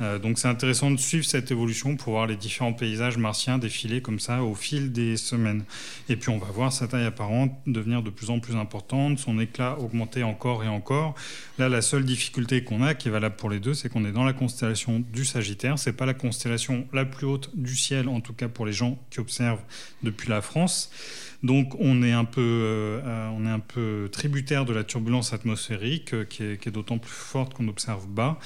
Euh, 0.00 0.18
donc 0.18 0.38
c'est 0.38 0.48
intéressant 0.48 0.90
de 0.90 0.96
suivre 0.96 1.24
cette 1.24 1.50
évolution 1.50 1.96
pour 1.96 2.12
voir 2.12 2.26
les 2.26 2.36
différents 2.36 2.72
paysages 2.72 3.16
martiens 3.16 3.58
défiler 3.58 4.00
comme 4.00 4.20
ça 4.20 4.42
au 4.42 4.54
fil 4.54 4.92
des 4.92 5.16
semaines. 5.16 5.64
Et 6.08 6.16
puis 6.16 6.30
on 6.30 6.38
va 6.38 6.46
voir 6.46 6.72
sa 6.72 6.88
taille 6.88 7.04
apparente 7.04 7.52
devenir 7.66 8.02
de 8.02 8.10
plus 8.10 8.30
en 8.30 8.40
plus 8.40 8.56
importante, 8.56 9.18
son 9.18 9.38
éclat 9.38 9.78
augmenter 9.78 10.22
encore 10.22 10.64
et 10.64 10.68
encore. 10.68 11.14
Là, 11.58 11.68
la 11.68 11.82
seule 11.82 12.04
difficulté 12.04 12.62
qu'on 12.62 12.82
a, 12.82 12.94
qui 12.94 13.08
est 13.08 13.10
valable 13.10 13.36
pour 13.36 13.50
les 13.50 13.60
deux, 13.60 13.74
c'est 13.74 13.88
qu'on 13.88 14.04
est 14.04 14.12
dans 14.12 14.24
la 14.24 14.32
constellation 14.32 15.02
du 15.12 15.24
Sagittaire. 15.24 15.78
C'est 15.78 15.92
pas 15.92 16.06
la 16.06 16.14
constellation 16.14 16.86
la 16.92 17.04
plus 17.04 17.26
haute 17.26 17.50
du 17.54 17.76
ciel, 17.76 18.08
en 18.08 18.20
tout 18.20 18.32
cas 18.32 18.48
pour 18.48 18.66
les 18.66 18.72
gens 18.72 18.98
qui 19.10 19.20
observent 19.20 19.62
depuis 20.02 20.28
la 20.28 20.40
France. 20.40 20.90
Donc 21.42 21.76
on 21.78 22.02
est 22.02 22.12
un 22.12 22.24
peu, 22.24 22.40
euh, 22.40 23.28
on 23.28 23.46
est 23.46 23.50
un 23.50 23.60
peu 23.60 24.08
tributaire 24.10 24.64
de 24.64 24.72
la 24.72 24.82
turbulence 24.82 25.32
atmosphérique 25.32 26.12
euh, 26.12 26.24
qui 26.24 26.42
est, 26.42 26.66
est 26.66 26.70
d'autant 26.70 26.98
plus 26.98 27.12
forte 27.12 27.54
qu'on 27.54 27.68
observe 27.68 28.06
bas. 28.08 28.38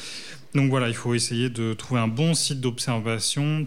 Donc 0.54 0.68
voilà, 0.68 0.88
il 0.88 0.94
faut 0.94 1.14
essayer 1.14 1.48
de 1.48 1.72
trouver 1.72 2.00
un 2.00 2.08
bon 2.08 2.34
site 2.34 2.60
d'observation. 2.60 3.64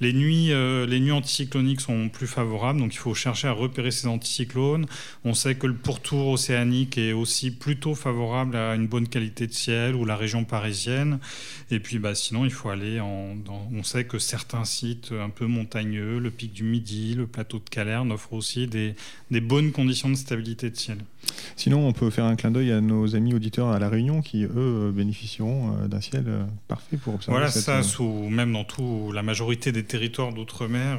Les 0.00 0.12
nuits, 0.12 0.52
euh, 0.52 0.84
les 0.84 1.00
nuits 1.00 1.12
anticycloniques 1.12 1.80
sont 1.80 2.10
plus 2.10 2.26
favorables, 2.26 2.78
donc 2.78 2.92
il 2.94 2.98
faut 2.98 3.14
chercher 3.14 3.48
à 3.48 3.52
repérer 3.52 3.90
ces 3.90 4.06
anticyclones. 4.06 4.84
On 5.24 5.32
sait 5.32 5.54
que 5.54 5.66
le 5.66 5.74
pourtour 5.74 6.28
océanique 6.28 6.98
est 6.98 7.12
aussi 7.12 7.50
plutôt 7.50 7.94
favorable 7.94 8.54
à 8.54 8.74
une 8.74 8.86
bonne 8.86 9.08
qualité 9.08 9.46
de 9.46 9.54
ciel 9.54 9.94
ou 9.94 10.04
la 10.04 10.16
région 10.16 10.44
parisienne. 10.44 11.20
Et 11.70 11.80
puis 11.80 11.98
bah, 11.98 12.14
sinon, 12.14 12.44
il 12.44 12.52
faut 12.52 12.68
aller 12.68 13.00
en. 13.00 13.36
on 13.72 13.82
sait 13.82 14.04
que 14.04 14.18
certains 14.18 14.66
sites 14.66 15.12
un 15.12 15.30
peu 15.30 15.46
montagneux, 15.46 16.18
le 16.18 16.30
pic 16.30 16.52
du 16.52 16.64
Midi, 16.64 17.14
le 17.14 17.26
plateau 17.26 17.60
de 17.60 17.68
Calerne, 17.70 18.12
offrent 18.12 18.34
aussi 18.34 18.66
des 18.66 18.94
bonnes 19.40 19.72
conditions 19.72 20.10
de 20.10 20.16
stabilité 20.16 20.68
de 20.68 20.76
ciel. 20.76 20.98
Sinon, 21.56 21.86
on 21.86 21.92
peut 21.92 22.10
faire 22.10 22.24
un 22.24 22.36
clin 22.36 22.50
d'œil 22.50 22.72
à 22.72 22.80
nos 22.80 23.14
amis 23.14 23.32
auditeurs 23.32 23.68
à 23.68 23.78
La 23.78 23.88
Réunion 23.88 24.22
qui, 24.22 24.44
eux, 24.44 24.92
bénéficieront 24.94 25.76
euh, 25.76 25.88
d'un 25.88 26.00
ciel 26.00 26.24
euh, 26.26 26.44
parfait 26.68 26.96
pour 26.96 27.14
observer. 27.14 27.38
Voilà, 27.38 27.50
ça, 27.50 27.78
euh, 27.78 27.82
sous, 27.82 28.28
même 28.28 28.52
dans 28.52 28.64
tout, 28.64 29.12
la 29.12 29.22
majorité 29.22 29.72
des 29.72 29.84
territoires 29.84 30.32
d'outre-mer, 30.32 30.98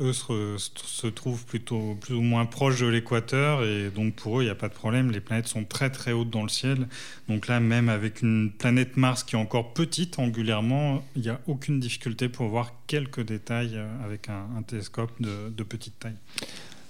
eux 0.00 0.12
se, 0.12 0.56
se, 0.58 1.06
trouvent 1.06 1.44
plutôt 1.44 1.96
plus 2.00 2.14
ou 2.14 2.20
moins 2.20 2.46
proches 2.46 2.80
de 2.80 2.86
l'équateur 2.86 3.64
et 3.64 3.90
donc 3.90 4.14
pour 4.14 4.38
eux, 4.38 4.42
il 4.42 4.46
n'y 4.46 4.50
a 4.50 4.54
pas 4.56 4.68
de 4.68 4.74
problème. 4.74 5.10
Les 5.10 5.20
planètes 5.20 5.48
sont 5.48 5.64
très 5.64 5.90
très 5.90 6.12
hautes 6.12 6.30
dans 6.30 6.42
le 6.42 6.48
ciel. 6.48 6.88
Donc 7.28 7.48
là, 7.48 7.60
même 7.60 7.88
avec 7.88 8.22
une 8.22 8.50
planète 8.50 8.96
Mars 8.96 9.24
qui 9.24 9.36
est 9.36 9.38
encore 9.38 9.72
petite 9.72 10.18
angulairement, 10.18 11.04
il 11.16 11.22
n'y 11.22 11.28
a 11.28 11.40
aucune 11.46 11.80
difficulté 11.80 12.28
pour 12.28 12.48
voir 12.48 12.72
quelques 12.86 13.24
détails 13.24 13.78
avec 14.04 14.28
un, 14.28 14.62
télescope 14.62 15.10
de, 15.20 15.50
de 15.50 15.62
petite 15.62 15.98
taille. 15.98 16.16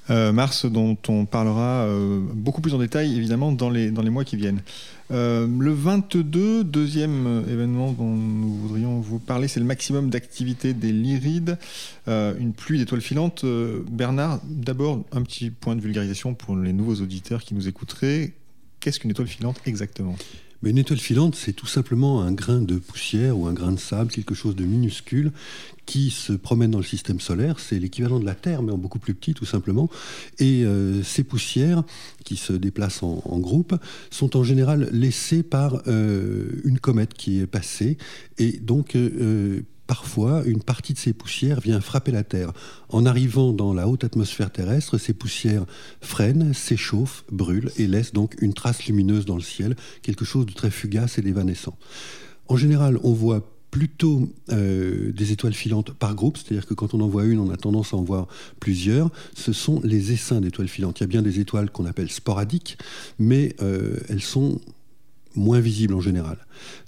Euh, 0.09 0.33
Mars, 0.33 0.67
dont 0.67 0.97
on 1.09 1.25
parlera 1.25 1.85
euh, 1.85 2.21
beaucoup 2.33 2.61
plus 2.61 2.75
en 2.75 2.79
détail 2.79 3.17
évidemment 3.17 3.51
dans 3.51 3.71
les, 3.71 3.91
dans 3.91 4.03
les 4.03 4.11
mois 4.11 4.25
qui 4.25 4.37
viennent. 4.37 4.63
Euh, 5.11 5.47
le 5.59 5.73
22, 5.73 6.65
deuxième 6.65 7.45
événement 7.49 7.93
dont 7.93 8.15
nous 8.15 8.55
voudrions 8.55 9.01
vous 9.01 9.19
parler, 9.19 9.49
c'est 9.49 9.61
le 9.61 9.67
maximum 9.67 10.11
d'activité 10.11 10.75
des 10.75 10.93
Lyrides, 10.93 11.59
une 12.07 12.53
pluie 12.53 12.79
d'étoiles 12.79 13.01
filantes. 13.01 13.45
Bernard, 13.91 14.41
d'abord 14.45 15.05
un 15.13 15.23
petit 15.23 15.51
point 15.51 15.77
de 15.77 15.81
vulgarisation 15.81 16.35
pour 16.35 16.57
les 16.57 16.73
nouveaux 16.73 16.97
auditeurs 17.03 17.43
qui 17.43 17.55
nous 17.55 17.69
écouteraient. 17.69 18.33
Qu'est-ce 18.81 19.01
qu'une 19.01 19.11
étoile 19.11 19.29
filante 19.29 19.61
exactement? 19.67 20.17
Mais 20.63 20.71
une 20.71 20.79
étoile 20.79 20.99
filante, 20.99 21.35
c'est 21.35 21.53
tout 21.53 21.67
simplement 21.67 22.23
un 22.23 22.33
grain 22.33 22.61
de 22.61 22.77
poussière 22.77 23.39
ou 23.39 23.47
un 23.47 23.53
grain 23.53 23.73
de 23.73 23.79
sable, 23.79 24.11
quelque 24.11 24.35
chose 24.35 24.57
de 24.57 24.65
minuscule 24.65 25.33
qui 25.87 26.11
se 26.11 26.33
promène 26.33 26.73
dans 26.73 26.79
le 26.79 26.85
système 26.85 27.21
solaire. 27.21 27.61
C'est 27.61 27.79
l'équivalent 27.79 28.19
de 28.19 28.27
la 28.27 28.35
Terre, 28.35 28.63
mais 28.63 28.73
en 28.73 28.79
beaucoup 28.79 28.99
plus 28.99 29.15
petit, 29.15 29.35
tout 29.35 29.45
simplement. 29.45 29.89
Et 30.39 30.65
euh, 30.65 31.03
ces 31.03 31.23
poussières, 31.25 31.85
qui 32.25 32.37
se 32.37 32.53
déplacent 32.53 33.05
en, 33.05 33.39
groupe, 33.39 33.77
sont 34.11 34.37
en 34.37 34.43
général 34.43 34.89
laissées 34.93 35.45
par 35.45 35.83
euh, 35.87 36.61
une 36.65 36.81
comète 36.81 37.15
qui 37.15 37.41
est 37.41 37.47
passée. 37.47 37.99
Et 38.39 38.53
donc, 38.53 38.97
euh, 38.97 39.63
parfois, 39.87 40.43
une 40.45 40.63
partie 40.63 40.93
de 40.93 40.99
ces 40.99 41.13
poussières 41.13 41.61
vient 41.61 41.81
frapper 41.81 42.13
la 42.13 42.25
Terre. 42.25 42.53
En 42.89 43.07
arrivant 43.07 43.53
dans 43.53 43.73
la 43.73 43.89
haute 43.89 44.05
atmosphère 44.05 44.51
terrestre, 44.51 44.99
ces 44.99 45.13
poussières 45.13 45.65
freinent, 46.01 46.53
s'échauffent, 46.55 47.25
brûlent 47.31 47.71
et 47.77 47.87
laissent 47.87 48.13
donc 48.13 48.37
une 48.41 48.55
trace 48.55 48.85
lumineuse 48.87 49.25
dans 49.25 49.37
le 49.37 49.43
ciel, 49.43 49.77
quelque 50.03 50.25
chose 50.25 50.47
de 50.47 50.53
très 50.53 50.71
fugace 50.71 51.19
et 51.19 51.23
d'évanescent. 51.23 51.77
En 52.49 52.57
général, 52.57 52.99
on 53.03 53.13
voit 53.13 53.49
plutôt 53.71 54.33
euh, 54.53 55.13
des 55.13 55.33
étoiles 55.33 55.53
filantes 55.53 55.93
par 55.93 56.15
groupe, 56.15 56.39
c'est-à-dire 56.39 56.67
que 56.67 56.73
quand 56.73 56.95
on 56.95 57.01
en 57.01 57.09
voit 57.09 57.25
une, 57.25 57.39
on 57.39 57.51
a 57.51 57.57
tendance 57.57 57.93
à 57.93 57.97
en 57.97 58.03
voir 58.03 58.27
plusieurs. 58.59 59.11
Ce 59.35 59.53
sont 59.53 59.81
les 59.85 60.13
essaims 60.13 60.41
d'étoiles 60.41 60.69
filantes. 60.69 61.01
Il 61.01 61.03
y 61.03 61.05
a 61.05 61.09
bien 61.09 61.21
des 61.23 61.41
étoiles 61.41 61.71
qu'on 61.71 61.85
appelle 61.85 62.11
sporadiques, 62.11 62.79
mais 63.19 63.55
euh, 63.61 63.99
elles 64.09 64.23
sont 64.23 64.61
moins 65.37 65.61
visibles 65.61 65.95
en 65.95 66.01
général. 66.01 66.39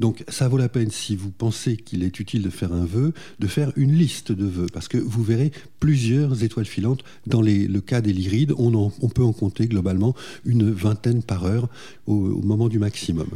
Donc 0.01 0.25
ça 0.29 0.49
vaut 0.49 0.59
la 0.59 0.69
peine, 0.69 0.91
si 0.91 1.17
vous 1.17 1.31
pensez 1.31 1.77
qu'il 1.77 2.03
est 2.03 2.19
utile 2.21 2.43
de 2.43 2.51
faire 2.51 2.73
un 2.73 2.85
vœu, 2.85 3.13
de 3.39 3.47
faire 3.47 3.73
une 3.77 3.93
liste 3.93 4.33
de 4.33 4.47
vœux, 4.47 4.67
parce 4.73 4.89
que 4.89 4.99
vous 4.99 5.23
verrez 5.23 5.53
plusieurs 5.81 6.43
étoiles 6.43 6.67
filantes. 6.67 7.05
Dans 7.27 7.43
le 7.43 7.81
cas 7.81 8.01
des 8.01 8.13
lyrides, 8.13 8.55
on, 8.57 8.91
peut 9.09 9.23
en 9.23 9.33
compter 9.33 9.67
globalement 9.67 10.15
une 10.45 10.71
vingtaine 10.71 11.23
par 11.23 11.45
heure 11.45 11.69
au 12.07 12.17
moment 12.43 12.69
du 12.69 12.79
maximum. 12.79 13.29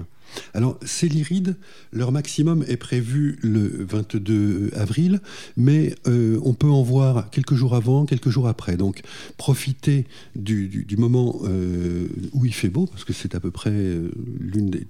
Alors, 0.55 0.79
ces 0.85 1.09
lyrides, 1.09 1.57
leur 1.93 2.13
maximum 2.13 2.65
est 2.69 2.77
prévu 2.77 3.39
le 3.43 3.85
22 3.85 4.71
avril, 4.75 5.21
mais 5.57 5.95
euh, 6.07 6.39
on 6.45 6.55
peut 6.55 6.71
en 6.71 6.83
voir 6.83 7.31
quelques 7.31 7.55
jours 7.55 7.75
avant, 7.75 8.07
quelques 8.07 8.29
jours 8.29 8.49
après. 8.49 8.77
Donc, 8.77 9.03
profitez 9.37 10.07
du, 10.37 10.87
moment 10.99 11.41
euh, 11.45 12.09
où 12.33 12.47
il 12.47 12.55
fait 12.55 12.69
beau, 12.69 12.87
parce 12.87 13.05
que 13.05 13.13
c'est 13.13 13.35
à 13.35 13.41
peu 13.41 13.51
près 13.51 13.71
euh, 13.71 14.11
l'une 14.41 14.71
des, 14.71 14.87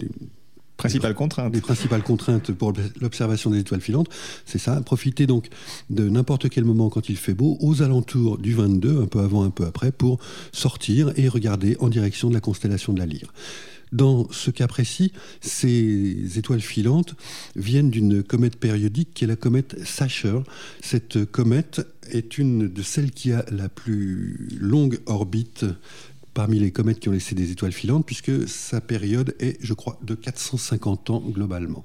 principales 0.77 1.15
contraintes. 1.15 1.61
Principales 1.61 2.03
contraintes 2.03 2.53
pour 2.53 2.73
l'observation 3.01 3.51
des 3.51 3.61
étoiles 3.61 3.81
filantes, 3.81 4.09
c'est 4.47 4.59
ça. 4.59 4.81
Profitez 4.81 5.27
donc 5.27 5.49
de 5.91 6.09
n'importe 6.09 6.49
quel 6.49 6.65
moment 6.65 6.89
quand 6.89 7.09
il 7.09 7.17
fait 7.17 7.35
beau, 7.35 7.57
aux 7.61 7.83
alentours 7.83 8.39
du 8.39 8.55
22, 8.55 9.03
un 9.03 9.07
peu 9.07 9.21
avant, 9.21 9.45
un 9.45 9.51
peu 9.51 9.65
après, 9.65 9.93
pour 9.93 10.19
sortir 10.53 11.13
et 11.17 11.29
regarder 11.29 11.77
en 11.81 11.89
direction 11.89 12.29
de 12.29 12.35
la 12.35 12.41
constellation 12.41 12.93
de 12.93 12.99
la 12.99 13.07
Lyre. 13.07 13.33
Dans 13.93 14.27
ce 14.31 14.51
cas 14.51 14.67
précis, 14.67 15.13
ces 15.43 16.39
étoiles 16.39 16.63
filantes 16.63 17.15
viennent 17.57 17.91
d'une 17.91 18.23
comète 18.23 18.57
périodique 18.57 19.13
qui 19.13 19.25
est 19.25 19.27
la 19.27 19.37
comète 19.37 19.77
Sacher. 19.85 20.41
Cette 20.81 21.27
comète 21.27 21.87
est 22.11 22.39
une 22.39 22.69
de 22.73 22.83
celles 22.83 23.11
qui 23.11 23.33
a 23.33 23.45
la 23.51 23.69
plus 23.69 24.49
longue 24.59 25.01
orbite 25.07 25.67
parmi 26.35 26.59
les 26.59 26.71
comètes 26.71 27.01
qui 27.01 27.11
ont 27.11 27.13
laissé 27.13 27.35
des 27.35 27.51
étoiles 27.51 27.73
filantes, 27.73 28.07
puisque 28.07 28.49
sa 28.49 28.81
période 28.81 29.35
est, 29.39 29.59
je 29.61 29.75
crois, 29.75 29.99
de 30.03 30.15
450 30.15 31.11
ans 31.11 31.21
globalement. 31.21 31.85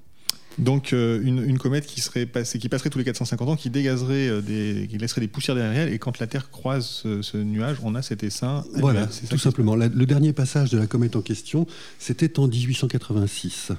Donc 0.57 0.91
euh, 0.91 1.21
une, 1.23 1.57
comète 1.59 1.85
qui, 1.85 2.01
serait 2.01 2.25
passée, 2.25 2.57
qui 2.57 2.67
passerait 2.69 2.89
tous 2.89 2.97
les 2.97 3.03
450 3.03 3.49
ans, 3.49 3.55
qui 3.55 3.69
dégazerait, 3.69 4.27
euh, 4.27 4.41
des, 4.41 4.87
qui 4.89 4.97
laisserait 4.97 5.21
des 5.21 5.27
poussières 5.27 5.55
derrière 5.55 5.83
elle, 5.83 5.93
et 5.93 5.99
quand 5.99 6.19
la 6.19 6.27
Terre 6.27 6.49
croise 6.49 7.03
ce, 7.21 7.37
nuage, 7.37 7.77
on 7.83 7.95
a 7.95 8.01
cet 8.01 8.23
essaim. 8.23 8.63
Voilà, 8.75 9.07
tout 9.29 9.37
simplement. 9.37 9.75
le 9.75 10.05
dernier 10.05 10.33
passage 10.33 10.71
de 10.71 10.77
la 10.77 10.87
comète 10.87 11.15
en 11.15 11.21
question, 11.21 11.67
c'était 11.99 12.39
en 12.39 12.47
1886. 12.47 13.71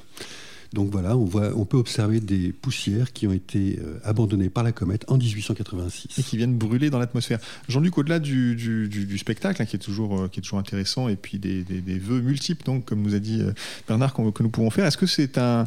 Donc 0.72 0.90
voilà, 0.90 1.16
on, 1.16 1.24
voit, 1.24 1.50
on 1.56 1.64
peut 1.64 1.78
observer 1.78 2.20
des 2.20 2.52
poussières 2.52 3.12
qui 3.12 3.26
ont 3.26 3.32
été 3.32 3.78
euh, 3.82 3.98
abandonnées 4.04 4.50
par 4.50 4.64
la 4.64 4.72
comète 4.72 5.04
en 5.08 5.16
1886. 5.16 6.18
Et 6.18 6.22
qui 6.22 6.36
viennent 6.36 6.56
brûler 6.56 6.90
dans 6.90 6.98
l'atmosphère. 6.98 7.38
Jean-Luc, 7.68 7.96
au-delà 7.96 8.18
du, 8.18 9.18
spectacle, 9.18 9.62
hein, 9.62 9.64
qui, 9.64 9.76
est 9.76 9.78
toujours, 9.78 10.20
euh, 10.20 10.28
qui 10.28 10.40
est 10.40 10.42
toujours 10.42 10.58
intéressant, 10.58 11.08
et 11.08 11.16
puis 11.16 11.38
des, 11.38 11.62
des, 11.62 11.98
vœux 11.98 12.20
multiples, 12.20 12.64
donc, 12.64 12.84
comme 12.84 13.02
nous 13.02 13.14
a 13.14 13.18
dit 13.18 13.40
euh, 13.40 13.52
Bernard, 13.86 14.12
que 14.12 14.42
nous 14.42 14.50
pouvons 14.50 14.70
faire, 14.70 14.84
est-ce 14.84 14.98
que 14.98 15.06
c'est 15.06 15.38
un, 15.38 15.66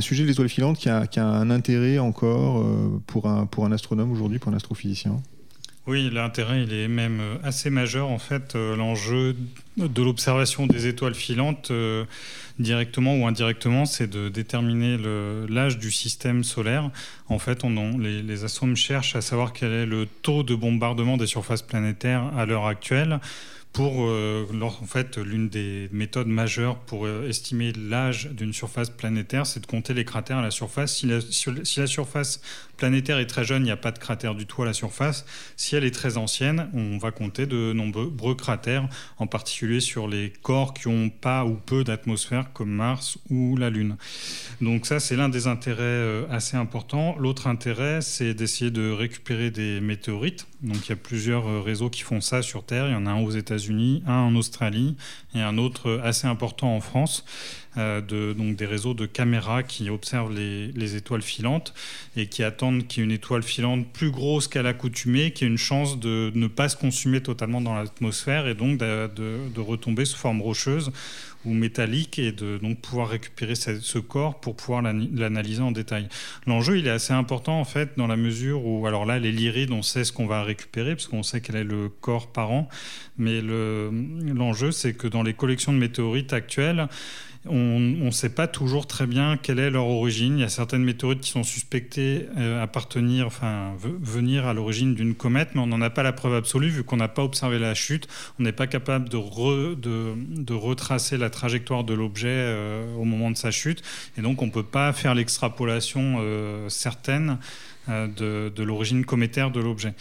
sujet, 0.00 0.24
l'étoile 0.24 0.48
filante, 0.48 0.76
qui 0.76 0.88
a, 0.88 1.06
qui 1.06 1.20
a, 1.20 1.26
un 1.26 1.50
intérêt 1.50 1.98
encore 1.98 2.66
pour 3.06 3.26
un 3.26 3.72
astronome 3.72 4.10
aujourd'hui, 4.10 4.38
pour 4.38 4.52
un 4.52 4.56
astrophysicien? 4.56 5.22
Oui, 5.86 6.10
l'intérêt, 6.12 6.62
il 6.62 6.72
est 6.72 6.88
même 6.88 7.20
assez 7.42 7.70
majeur. 7.70 8.08
En 8.08 8.18
fait, 8.18 8.54
l'enjeu 8.54 9.36
de 9.76 10.02
l'observation 10.02 10.66
des 10.66 10.86
étoiles 10.86 11.14
filantes, 11.14 11.72
directement 12.58 13.16
ou 13.16 13.26
indirectement, 13.26 13.84
c'est 13.84 14.06
de 14.06 14.28
déterminer 14.28 14.96
l'âge 15.48 15.78
du 15.78 15.90
système 15.90 16.44
solaire. 16.44 16.90
En 17.28 17.38
fait, 17.38 17.64
les, 17.98 18.22
les 18.22 18.44
astronomes 18.44 18.76
cherchent 18.76 19.16
à 19.16 19.22
savoir 19.22 19.52
quel 19.52 19.72
est 19.72 19.86
le 19.86 20.06
taux 20.06 20.44
de 20.44 20.54
bombardement 20.54 21.16
des 21.16 21.26
surfaces 21.26 21.62
planétaires 21.62 22.30
à 22.36 22.46
l'heure 22.46 22.66
actuelle 22.66 23.18
pour, 23.72 24.04
euh, 24.06 24.46
en 24.60 24.86
fait, 24.86 25.16
l'une 25.16 25.48
des 25.48 25.88
méthodes 25.92 26.26
majeures 26.26 26.78
pour 26.78 27.06
euh, 27.06 27.28
estimer 27.28 27.72
l'âge 27.72 28.28
d'une 28.30 28.52
surface 28.52 28.90
planétaire, 28.90 29.46
c'est 29.46 29.60
de 29.60 29.66
compter 29.66 29.94
les 29.94 30.04
cratères 30.04 30.38
à 30.38 30.42
la 30.42 30.50
surface. 30.50 30.96
Si 30.96 31.06
la, 31.06 31.86
surface 31.86 32.42
planétaire 32.76 33.18
est 33.18 33.26
très 33.26 33.44
jeune, 33.44 33.62
il 33.62 33.66
n'y 33.66 33.70
a 33.70 33.76
pas 33.76 33.92
de 33.92 33.98
cratère 33.98 34.34
du 34.34 34.44
tout 34.46 34.62
à 34.62 34.66
la 34.66 34.74
surface. 34.74 35.24
Si 35.56 35.74
elle 35.74 35.84
est 35.84 35.94
très 35.94 36.18
ancienne, 36.18 36.68
on 36.74 36.98
va 36.98 37.12
compter 37.12 37.46
de 37.46 37.72
nombreux 37.72 38.34
cratères, 38.34 38.88
en 39.16 39.26
particulier 39.26 39.80
sur 39.80 40.06
les 40.06 40.32
corps 40.42 40.74
qui 40.74 40.88
n'ont 40.90 41.08
pas 41.08 41.46
ou 41.46 41.54
peu 41.54 41.82
d'atmosphère, 41.82 42.52
comme 42.52 42.70
Mars 42.70 43.18
ou 43.30 43.56
la 43.56 43.70
Lune. 43.70 43.96
Donc 44.60 44.84
ça, 44.84 45.00
c'est 45.00 45.16
l'un 45.16 45.30
des 45.30 45.46
intérêts 45.46 45.82
euh, 45.82 46.26
assez 46.28 46.58
importants. 46.58 47.16
L'autre 47.18 47.46
intérêt, 47.46 48.02
c'est 48.02 48.34
d'essayer 48.34 48.70
de 48.70 48.90
récupérer 48.90 49.50
des 49.50 49.80
météorites. 49.80 50.46
Donc 50.60 50.86
il 50.86 50.90
y 50.90 50.92
a 50.92 50.96
plusieurs 50.96 51.64
réseaux 51.64 51.88
qui 51.88 52.02
font 52.02 52.20
ça 52.20 52.42
sur 52.42 52.64
Terre. 52.64 52.88
Il 52.88 52.92
y 52.92 52.96
en 52.96 53.06
a 53.06 53.10
un 53.10 53.22
aux 53.22 53.30
États-Unis 53.30 53.61
un 53.70 54.12
en 54.12 54.34
Australie 54.36 54.96
et 55.34 55.40
un 55.40 55.58
autre 55.58 56.00
assez 56.02 56.26
important 56.26 56.74
en 56.74 56.80
France, 56.80 57.24
euh, 57.78 58.00
de, 58.00 58.34
donc 58.34 58.56
des 58.56 58.66
réseaux 58.66 58.94
de 58.94 59.06
caméras 59.06 59.62
qui 59.62 59.88
observent 59.88 60.34
les, 60.34 60.96
étoiles 60.96 61.22
filantes 61.22 61.72
et 62.16 62.26
qui 62.26 62.42
attendent 62.42 62.86
qu'il 62.86 63.00
y 63.00 63.02
ait 63.02 63.06
une 63.06 63.12
étoile 63.12 63.42
filante 63.42 63.86
plus 63.92 64.10
grosse 64.10 64.46
qu'à 64.48 64.62
l'accoutumée, 64.62 65.32
qui 65.32 65.44
ait 65.44 65.48
une 65.48 65.56
chance 65.56 65.98
de 65.98 66.30
ne 66.34 66.48
pas 66.48 66.68
se 66.68 66.76
consumer 66.76 67.22
totalement 67.22 67.60
dans 67.60 67.74
l'atmosphère 67.74 68.46
et 68.46 68.54
donc 68.54 68.78
de, 68.78 69.08
de 69.14 69.60
retomber 69.60 70.04
sous 70.04 70.18
forme 70.18 70.42
rocheuse 70.42 70.92
ou 71.44 71.52
métallique 71.52 72.18
et 72.18 72.32
de 72.32 72.58
donc 72.58 72.80
pouvoir 72.80 73.08
récupérer 73.08 73.54
ce, 73.54 73.98
corps 73.98 74.40
pour 74.40 74.56
pouvoir 74.56 74.82
l'analyser 74.82 75.62
en 75.62 75.72
détail. 75.72 76.08
L'enjeu, 76.46 76.78
il 76.78 76.86
est 76.86 76.90
assez 76.90 77.12
important 77.12 77.60
en 77.60 77.64
fait 77.64 77.90
dans 77.96 78.06
la 78.06 78.16
mesure 78.16 78.64
où, 78.64 78.86
alors 78.86 79.06
là, 79.06 79.18
les 79.18 79.32
lyrides, 79.32 79.70
on 79.70 79.82
sait 79.82 80.04
ce 80.04 80.12
qu'on 80.12 80.26
va 80.26 80.42
récupérer 80.42 80.94
parce 80.94 81.06
qu'on 81.06 81.22
sait 81.22 81.40
quel 81.40 81.56
est 81.56 81.64
le 81.64 81.88
corps 81.88 82.32
parent, 82.32 82.68
mais 83.18 83.40
l'enjeu, 83.40 84.72
c'est 84.72 84.94
que 84.94 85.06
dans 85.06 85.22
les 85.22 85.34
collections 85.34 85.72
de 85.72 85.78
météorites 85.78 86.32
actuelles, 86.32 86.88
on 87.48 87.80
ne 87.80 88.10
sait 88.12 88.28
pas 88.28 88.46
toujours 88.46 88.86
très 88.86 89.06
bien 89.06 89.36
quelle 89.36 89.58
est 89.58 89.70
leur 89.70 89.86
origine. 89.86 90.38
Il 90.38 90.42
y 90.42 90.44
a 90.44 90.48
certaines 90.48 90.84
météorites 90.84 91.20
qui 91.20 91.30
sont 91.30 91.42
suspectées 91.42 92.28
euh, 92.38 92.64
enfin, 93.26 93.74
venir 93.80 94.46
à 94.46 94.54
l'origine 94.54 94.94
d'une 94.94 95.14
comète, 95.14 95.50
mais 95.54 95.60
on 95.60 95.66
n'en 95.66 95.80
a 95.80 95.90
pas 95.90 96.04
la 96.04 96.12
preuve 96.12 96.34
absolue 96.34 96.68
vu 96.68 96.84
qu'on 96.84 96.98
n'a 96.98 97.08
pas 97.08 97.24
observé 97.24 97.58
la 97.58 97.74
chute. 97.74 98.06
On 98.38 98.44
n'est 98.44 98.52
pas 98.52 98.68
capable 98.68 99.08
de, 99.08 99.74
de, 99.74 100.54
retracer 100.54 101.16
la 101.16 101.30
trajectoire 101.30 101.82
de 101.82 101.94
l'objet 101.94 102.28
euh, 102.28 102.94
au 102.94 103.04
moment 103.04 103.30
de 103.30 103.36
sa 103.36 103.50
chute. 103.50 103.82
Et 104.16 104.22
donc, 104.22 104.40
on 104.40 104.46
ne 104.46 104.52
peut 104.52 104.62
pas 104.62 104.92
faire 104.92 105.14
l'extrapolation 105.14 106.18
euh, 106.20 106.68
certaine 106.68 107.38
de, 107.88 108.52
de 108.54 108.62
l'origine 108.62 109.04
cométaire 109.04 109.50
de 109.50 109.60
l'objet. 109.60 109.94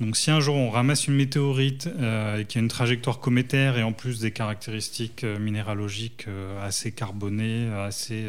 Donc 0.00 0.16
si 0.16 0.30
un 0.30 0.38
jour 0.38 0.54
on 0.54 0.70
ramasse 0.70 1.08
une 1.08 1.14
météorite 1.14 1.88
euh, 1.98 2.44
qui 2.44 2.58
a 2.58 2.60
une 2.60 2.68
trajectoire 2.68 3.18
cométaire 3.18 3.78
et 3.78 3.82
en 3.82 3.92
plus 3.92 4.20
des 4.20 4.30
caractéristiques 4.30 5.24
euh, 5.24 5.40
minéralogiques 5.40 6.26
euh, 6.28 6.64
assez 6.64 6.92
carbonées, 6.92 7.68
assez, 7.72 8.26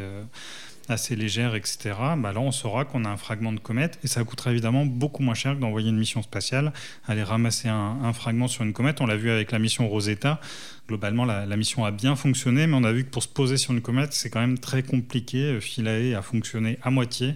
assez 0.88 1.16
légères, 1.16 1.54
etc., 1.54 1.94
bah 2.18 2.34
là 2.34 2.40
on 2.40 2.52
saura 2.52 2.86
qu'on 2.86 3.06
a 3.06 3.10
un 3.10 3.18
fragment 3.18 3.54
de 3.54 3.60
comète 3.60 4.00
et 4.04 4.08
ça 4.08 4.24
coûtera 4.24 4.52
évidemment 4.52 4.88
beaucoup 4.88 5.22
moins 5.22 5.36
cher 5.36 5.54
que 5.54 5.60
d'envoyer 5.60 5.90
une 5.90 5.98
mission 5.98 6.24
spatiale, 6.24 6.74
aller 7.08 7.22
ramasser 7.22 7.68
un, 7.68 8.14
fragment 8.14 8.48
sur 8.48 8.64
une 8.64 8.74
comète. 8.74 9.00
On 9.00 9.06
l'a 9.06 9.18
vu 9.18 9.30
avec 9.30 9.52
la 9.52 9.60
mission 9.60 9.88
Rosetta. 9.88 10.42
Globalement, 10.88 11.24
la, 11.24 11.46
la, 11.46 11.56
mission 11.56 11.86
a 11.86 11.92
bien 11.92 12.16
fonctionné, 12.16 12.66
mais 12.66 12.76
on 12.76 12.84
a 12.84 12.92
vu 12.92 13.06
que 13.06 13.12
pour 13.12 13.22
se 13.22 13.28
poser 13.28 13.58
sur 13.58 13.74
une 13.74 13.82
comète, 13.82 14.14
c'est 14.14 14.32
quand 14.32 14.40
même 14.40 14.58
très 14.58 14.82
compliqué. 14.82 15.60
Philae 15.62 16.16
a 16.18 16.24
fonctionné 16.24 16.80
à 16.82 16.90
moitié. 16.90 17.36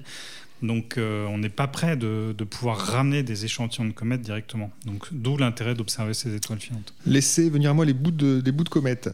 Donc 0.62 0.98
euh, 0.98 1.26
on 1.28 1.38
n'est 1.38 1.50
pas 1.50 1.68
prêt 1.68 1.98
de, 1.98 2.34
pouvoir 2.50 2.78
ramener 2.78 3.24
des 3.24 3.46
échantillons 3.46 3.88
de 3.88 3.92
comètes 3.94 4.22
directement. 4.22 4.72
Donc 4.86 5.08
d'où 5.12 5.38
l'intérêt 5.38 5.74
d'observer 5.74 6.14
ces 6.14 6.36
étoiles 6.36 6.60
filantes. 6.60 6.94
Laissez 7.06 7.50
venir 7.50 7.72
à 7.72 7.74
moi 7.74 7.86
les 7.86 7.94
bouts 7.94 8.12
de, 8.12 8.40
des 8.40 8.52
bouts 8.52 8.64
de 8.64 8.70
comètes. 8.70 9.10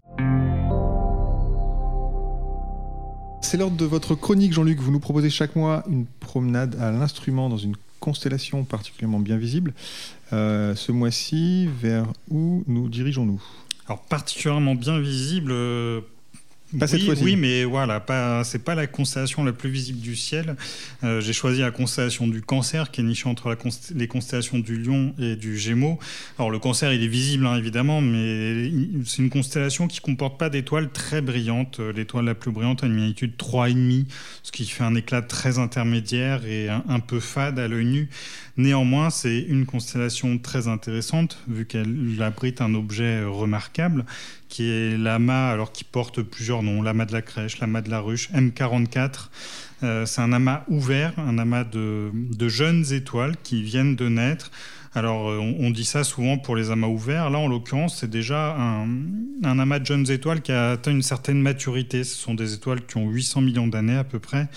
C'est 3.41 3.58
l'ordre 3.58 3.77
de 3.77 3.86
votre 3.86 4.15
chronique, 4.15 4.53
Jean-Luc. 4.53 4.79
Vous 4.79 4.91
nous 4.91 5.00
proposez 5.00 5.29
chaque 5.29 5.55
mois 5.55 5.84
une 5.89 6.05
promenade 6.19 6.75
à 6.79 6.91
l'instrument 6.91 7.50
dans 7.50 7.58
une 7.58 7.75
constellation 8.00 8.63
particulièrement 8.63 9.19
bien 9.19 9.38
visible. 9.38 9.74
Euh, 10.34 10.75
ce 10.75 10.91
mois-ci, 10.91 11.67
vers 11.81 12.05
où 12.29 12.63
nous 12.67 12.89
dirigeons-nous? 12.89 13.41
Alors 13.88 14.01
particulièrement 14.03 14.75
bien 14.75 15.00
visible 15.00 15.51
euh, 15.51 16.01
pas 16.77 16.85
oui, 16.91 17.05
cette 17.07 17.21
oui, 17.21 17.35
mais 17.35 17.63
voilà, 17.63 17.99
pas, 17.99 18.43
c'est 18.43 18.63
pas 18.63 18.75
la 18.75 18.85
constellation 18.85 19.43
la 19.43 19.53
plus 19.53 19.69
visible 19.69 19.99
du 19.99 20.15
ciel. 20.15 20.55
Euh, 21.03 21.19
j'ai 21.19 21.33
choisi 21.33 21.61
la 21.61 21.71
constellation 21.71 22.27
du 22.27 22.41
Cancer, 22.41 22.91
qui 22.91 23.01
est 23.01 23.03
nichée 23.03 23.27
entre 23.27 23.57
les 23.95 24.07
constellations 24.07 24.59
du 24.59 24.77
Lion 24.77 25.15
et 25.17 25.35
du 25.35 25.57
Gémeaux. 25.57 25.97
Alors 26.38 26.51
le 26.51 26.59
Cancer, 26.59 26.93
il 26.93 27.03
est 27.03 27.07
visible 27.07 27.47
hein, 27.47 27.55
évidemment, 27.57 28.01
mais 28.01 28.71
c'est 29.05 29.23
une 29.23 29.31
constellation 29.31 29.88
qui 29.88 29.99
comporte 29.99 30.38
pas 30.38 30.49
d'étoiles 30.49 30.91
très 30.91 31.21
brillantes. 31.21 31.79
Euh, 31.79 31.91
l'étoile 31.91 32.25
la 32.25 32.35
plus 32.35 32.51
brillante 32.51 32.83
a 32.83 32.88
une 32.88 32.95
magnitude 32.95 33.33
3,5, 33.38 34.05
ce 34.43 34.51
qui 34.51 34.65
fait 34.65 34.83
un 34.83 34.95
éclat 34.95 35.23
très 35.23 35.57
intermédiaire 35.57 36.45
et 36.45 36.69
un 36.69 36.99
peu 36.99 37.19
fade 37.19 37.57
à 37.57 37.67
l'œil 37.67 37.85
nu. 37.85 38.09
Néanmoins, 38.57 39.09
c'est 39.09 39.39
une 39.39 39.65
constellation 39.65 40.38
très 40.38 40.67
intéressante, 40.67 41.39
vu 41.47 41.65
qu'elle 41.65 42.21
abrite 42.21 42.61
un 42.61 42.75
objet 42.75 43.23
remarquable 43.23 44.05
qui 44.49 44.69
est 44.69 44.97
l'amas, 44.97 45.51
alors 45.51 45.71
qui 45.71 45.83
porte 45.83 46.21
plusieurs 46.21 46.63
noms, 46.63 46.81
l'amas 46.81 47.05
de 47.05 47.13
la 47.13 47.21
crèche, 47.21 47.59
l'amas 47.59 47.81
de 47.81 47.89
la 47.89 47.99
ruche, 47.99 48.29
M44. 48.31 49.29
Euh, 49.83 50.05
c'est 50.05 50.21
un 50.21 50.33
amas 50.33 50.63
ouvert, 50.67 51.13
un 51.17 51.37
amas 51.37 51.63
de, 51.63 52.11
jeunes 52.49 52.91
étoiles 52.91 53.35
qui 53.43 53.61
viennent 53.63 53.95
de 53.95 54.09
naître. 54.09 54.51
Alors, 54.96 55.29
euh, 55.29 55.38
on, 55.38 55.69
dit 55.69 55.86
ça 55.86 56.03
souvent 56.03 56.39
pour 56.39 56.55
les 56.55 56.72
amas 56.72 56.88
ouverts. 56.88 57.29
Là, 57.29 57.38
en 57.38 57.48
l'occurrence, 57.48 58.00
c'est 58.00 58.10
déjà 58.10 58.55
un, 58.58 58.89
amas 59.43 59.77
de 59.77 59.86
jeunes 59.86 60.10
étoiles 60.10 60.41
qui 60.41 60.51
a 60.51 60.72
atteint 60.72 60.91
une 60.91 61.03
certaine 61.03 61.39
maturité. 61.39 62.03
Ce 62.03 62.15
sont 62.15 62.34
des 62.34 62.55
étoiles 62.55 62.84
qui 62.86 62.98
ont 62.98 63.08
800 63.08 63.41
millions 63.41 63.67
d'années 63.67 63.98
à 63.98 64.03
peu 64.03 64.17
près. 64.17 64.48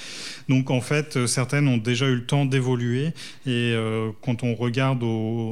Donc, 0.48 0.70
en 0.70 0.80
fait, 0.80 1.16
euh, 1.16 1.26
certaines 1.26 1.68
ont 1.68 1.76
déjà 1.76 2.06
eu 2.06 2.14
le 2.14 2.24
temps 2.24 2.46
d'évoluer. 2.46 3.12
Et 3.46 3.74
quand 4.22 4.42
on 4.42 4.54
regarde 4.54 5.04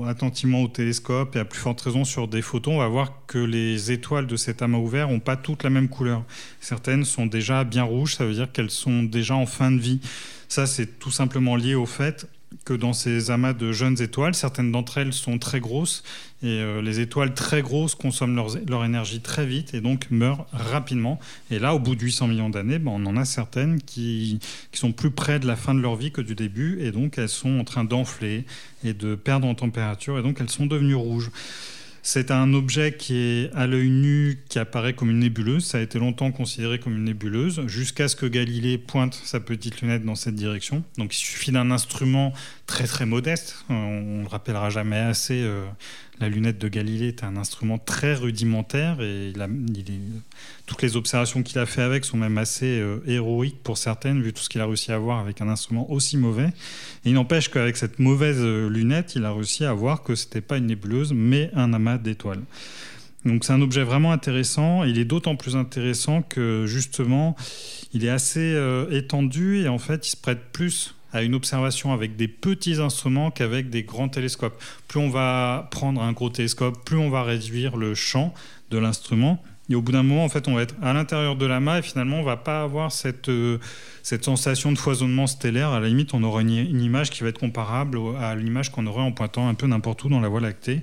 attentivement 0.06 0.62
au 0.62 0.68
télescope 0.68 1.36
et 1.36 1.40
à 1.40 1.44
plus 1.44 1.58
forte 1.58 1.80
raison 1.80 2.04
sur 2.04 2.28
des 2.28 2.42
photos, 2.42 2.74
on 2.74 2.78
va 2.78 2.88
voir 2.88 3.12
que 3.26 3.38
les 3.38 3.92
étoiles 3.92 4.26
de 4.26 4.36
cet 4.36 4.62
amas 4.62 4.78
ouvert 4.78 5.08
n'ont 5.08 5.20
pas 5.20 5.36
toutes 5.36 5.62
la 5.62 5.70
même 5.70 5.88
couleur. 5.88 6.24
Certaines 6.60 7.04
sont 7.04 7.26
déjà 7.26 7.64
bien 7.64 7.82
rouges, 7.82 8.14
ça 8.16 8.24
veut 8.24 8.34
dire 8.34 8.50
qu'elles 8.52 8.70
sont 8.70 9.02
déjà 9.02 9.34
en 9.34 9.46
fin 9.46 9.70
de 9.70 9.78
vie. 9.78 10.00
Ça, 10.48 10.66
c'est 10.66 10.98
tout 10.98 11.10
simplement 11.10 11.56
lié 11.56 11.74
au 11.74 11.86
fait 11.86 12.26
que 12.64 12.74
dans 12.74 12.92
ces 12.92 13.30
amas 13.30 13.52
de 13.52 13.72
jeunes 13.72 14.00
étoiles, 14.02 14.34
certaines 14.34 14.72
d'entre 14.72 14.98
elles 14.98 15.12
sont 15.12 15.38
très 15.38 15.60
grosses 15.60 16.02
et 16.42 16.60
euh, 16.60 16.82
les 16.82 17.00
étoiles 17.00 17.34
très 17.34 17.62
grosses 17.62 17.94
consomment 17.94 18.34
leur, 18.68 18.84
énergie 18.84 19.20
très 19.20 19.46
vite 19.46 19.74
et 19.74 19.80
donc 19.80 20.06
meurent 20.10 20.46
rapidement. 20.52 21.20
Et 21.50 21.58
là, 21.58 21.74
au 21.74 21.78
bout 21.78 21.94
de 21.94 22.00
800 22.00 22.28
millions 22.28 22.50
d'années, 22.50 22.78
ben, 22.78 22.92
on 22.92 23.06
en 23.06 23.16
a 23.16 23.24
certaines 23.24 23.80
qui, 23.80 24.40
qui, 24.72 24.78
sont 24.78 24.92
plus 24.92 25.10
près 25.10 25.38
de 25.38 25.46
la 25.46 25.56
fin 25.56 25.74
de 25.74 25.80
leur 25.80 25.96
vie 25.96 26.10
que 26.10 26.20
du 26.20 26.34
début 26.34 26.80
et 26.80 26.92
donc 26.92 27.18
elles 27.18 27.28
sont 27.28 27.60
en 27.60 27.64
train 27.64 27.84
d'enfler 27.84 28.44
et 28.84 28.94
de 28.94 29.14
perdre 29.14 29.46
en 29.46 29.54
température 29.54 30.18
et 30.18 30.22
donc 30.22 30.40
elles 30.40 30.50
sont 30.50 30.66
devenues 30.66 30.94
rouges. 30.94 31.30
C'est 32.02 32.30
un 32.30 32.54
objet 32.54 32.96
qui 32.96 33.16
est 33.16 33.50
à 33.54 33.66
l'œil 33.66 33.90
nu, 33.90 34.42
qui 34.48 34.58
apparaît 34.58 34.94
comme 34.94 35.10
une 35.10 35.18
nébuleuse. 35.18 35.64
Ça 35.64 35.78
a 35.78 35.80
été 35.80 35.98
longtemps 35.98 36.32
considéré 36.32 36.78
comme 36.78 36.96
une 36.96 37.04
nébuleuse, 37.04 37.66
jusqu'à 37.66 38.08
ce 38.08 38.16
que 38.16 38.26
Galilée 38.26 38.78
pointe 38.78 39.14
sa 39.14 39.40
petite 39.40 39.82
lunette 39.82 40.04
dans 40.04 40.14
cette 40.14 40.34
direction. 40.34 40.82
Donc 40.96 41.14
il 41.14 41.18
suffit 41.18 41.52
d'un 41.52 41.70
instrument 41.70 42.32
très 42.66 42.84
très 42.84 43.06
modeste. 43.06 43.64
On 43.68 44.00
ne 44.00 44.22
le 44.22 44.28
rappellera 44.28 44.70
jamais 44.70 44.98
assez. 44.98 45.42
Euh, 45.42 45.66
la 46.20 46.28
lunette 46.28 46.58
de 46.58 46.68
Galilée 46.68 47.08
est 47.08 47.24
un 47.24 47.36
instrument 47.36 47.78
très 47.78 48.14
rudimentaire 48.14 49.00
et 49.00 49.32
toutes 50.66 50.82
les 50.82 50.96
observations 50.96 51.42
qu'il 51.42 51.58
a 51.58 51.66
fait 51.66 51.80
avec 51.80 52.04
sont 52.04 52.18
même 52.18 52.36
assez 52.36 52.78
euh, 52.78 53.02
héroïques 53.06 53.62
pour 53.62 53.78
certaines, 53.78 54.20
vu 54.20 54.34
tout 54.34 54.42
ce 54.42 54.50
qu'il 54.50 54.60
a 54.60 54.66
réussi 54.66 54.92
à 54.92 54.98
voir 54.98 55.18
avec 55.18 55.40
un 55.40 55.48
instrument 55.48 55.90
aussi 55.90 56.18
mauvais. 56.18 56.48
Et 57.04 57.10
il 57.10 57.14
n'empêche 57.14 57.48
qu'avec 57.48 57.76
cette 57.78 57.98
mauvaise 57.98 58.38
euh, 58.40 58.68
lunette, 58.68 59.14
il 59.16 59.24
a 59.24 59.32
réussi 59.32 59.64
à 59.64 59.72
voir 59.72 60.02
que 60.02 60.14
ce 60.14 60.26
n'était 60.26 60.42
pas 60.42 60.58
une 60.58 60.66
nébuleuse, 60.66 61.12
mais 61.14 61.50
un 61.54 61.72
amas 61.72 61.96
d'étoiles. 61.96 62.42
Donc 63.24 63.44
c'est 63.44 63.52
un 63.52 63.62
objet 63.62 63.82
vraiment 63.82 64.12
intéressant. 64.12 64.84
Il 64.84 64.98
est 64.98 65.04
d'autant 65.04 65.36
plus 65.36 65.56
intéressant 65.56 66.22
que 66.22 66.64
justement, 66.66 67.34
il 67.94 68.04
est 68.04 68.10
assez 68.10 68.52
euh, 68.54 68.90
étendu 68.90 69.60
et 69.60 69.68
en 69.68 69.78
fait, 69.78 70.06
il 70.06 70.10
se 70.10 70.16
prête 70.16 70.52
plus 70.52 70.94
à 71.12 71.22
une 71.22 71.34
observation 71.34 71.92
avec 71.92 72.16
des 72.16 72.28
petits 72.28 72.80
instruments 72.80 73.30
qu'avec 73.30 73.70
des 73.70 73.82
grands 73.82 74.08
télescopes. 74.08 74.60
Plus 74.88 75.00
on 75.00 75.10
va 75.10 75.68
prendre 75.70 76.02
un 76.02 76.12
gros 76.12 76.30
télescope, 76.30 76.84
plus 76.84 76.98
on 76.98 77.10
va 77.10 77.22
réduire 77.22 77.76
le 77.76 77.94
champ 77.94 78.34
de 78.70 78.78
l'instrument. 78.78 79.42
Et 79.70 79.76
au 79.76 79.82
bout 79.82 79.92
d'un 79.92 80.02
moment, 80.02 80.24
en 80.24 80.28
fait, 80.28 80.48
on 80.48 80.54
va 80.54 80.62
être 80.62 80.74
à 80.82 80.92
l'intérieur 80.92 81.36
de 81.36 81.46
l'amas 81.46 81.78
et 81.78 81.82
finalement, 81.82 82.18
on 82.18 82.24
va 82.24 82.36
pas 82.36 82.62
avoir 82.62 82.90
euh, 83.28 83.58
cette 84.02 84.24
sensation 84.24 84.72
de 84.72 84.78
foisonnement 84.78 85.28
stellaire. 85.28 85.70
À 85.70 85.78
la 85.78 85.86
limite, 85.86 86.12
on 86.12 86.24
aura 86.24 86.40
une, 86.40 86.50
image 86.50 87.10
qui 87.10 87.22
va 87.22 87.28
être 87.28 87.38
comparable 87.38 87.96
à 88.18 88.34
l'image 88.34 88.72
qu'on 88.72 88.84
aurait 88.88 89.02
en 89.02 89.12
pointant 89.12 89.48
un 89.48 89.54
peu 89.54 89.68
n'importe 89.68 90.02
où 90.02 90.08
dans 90.08 90.18
la 90.18 90.28
Voie 90.28 90.40
lactée. 90.40 90.82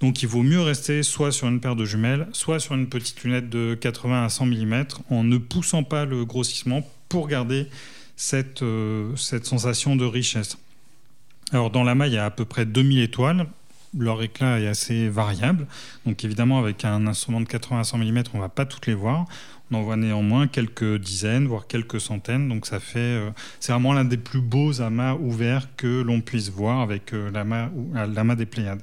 Donc, 0.00 0.24
il 0.24 0.28
vaut 0.28 0.42
mieux 0.42 0.60
rester 0.60 1.04
soit 1.04 1.30
sur 1.30 1.46
une 1.46 1.60
paire 1.60 1.76
de 1.76 1.84
jumelles, 1.84 2.26
soit 2.32 2.58
sur 2.58 2.74
une 2.74 2.88
petite 2.88 3.22
lunette 3.22 3.48
de 3.48 3.78
80 3.80 4.24
à 4.24 4.28
100 4.28 4.46
mm 4.46 4.84
en 5.10 5.22
ne 5.22 5.38
poussant 5.38 5.84
pas 5.84 6.04
le 6.04 6.24
grossissement 6.24 6.82
pour 7.08 7.28
garder 7.28 7.68
cette, 8.16 8.62
euh, 8.62 9.14
cette 9.16 9.46
sensation 9.46 9.94
de 9.94 10.04
richesse. 10.04 10.58
Alors 11.52 11.70
dans 11.70 11.84
l'amas, 11.84 12.06
il 12.08 12.14
y 12.14 12.18
a 12.18 12.24
à 12.24 12.30
peu 12.30 12.44
près 12.44 12.66
2000 12.66 13.00
étoiles. 13.00 13.46
Leur 13.96 14.22
éclat 14.22 14.60
est 14.60 14.66
assez 14.66 15.08
variable. 15.08 15.66
Donc 16.04 16.24
évidemment, 16.24 16.58
avec 16.58 16.84
un 16.84 17.06
instrument 17.06 17.40
de 17.40 17.46
80 17.46 17.80
à 17.80 17.84
100 17.84 17.98
mm, 17.98 18.22
on 18.34 18.38
ne 18.38 18.42
va 18.42 18.48
pas 18.48 18.66
toutes 18.66 18.86
les 18.86 18.94
voir. 18.94 19.26
On 19.70 19.76
en 19.76 19.82
voit 19.82 19.96
néanmoins 19.96 20.48
quelques 20.48 20.98
dizaines, 20.98 21.46
voire 21.46 21.66
quelques 21.66 22.00
centaines. 22.00 22.48
Donc 22.48 22.66
ça 22.66 22.80
fait, 22.80 22.98
euh, 22.98 23.30
c'est 23.60 23.72
vraiment 23.72 23.92
l'un 23.92 24.04
des 24.04 24.16
plus 24.16 24.40
beaux 24.40 24.80
amas 24.80 25.14
ouverts 25.14 25.68
que 25.76 26.02
l'on 26.02 26.20
puisse 26.20 26.50
voir 26.50 26.80
avec 26.80 27.12
euh, 27.12 27.30
l'amas 27.30 28.34
des 28.34 28.46
Pléiades. 28.46 28.82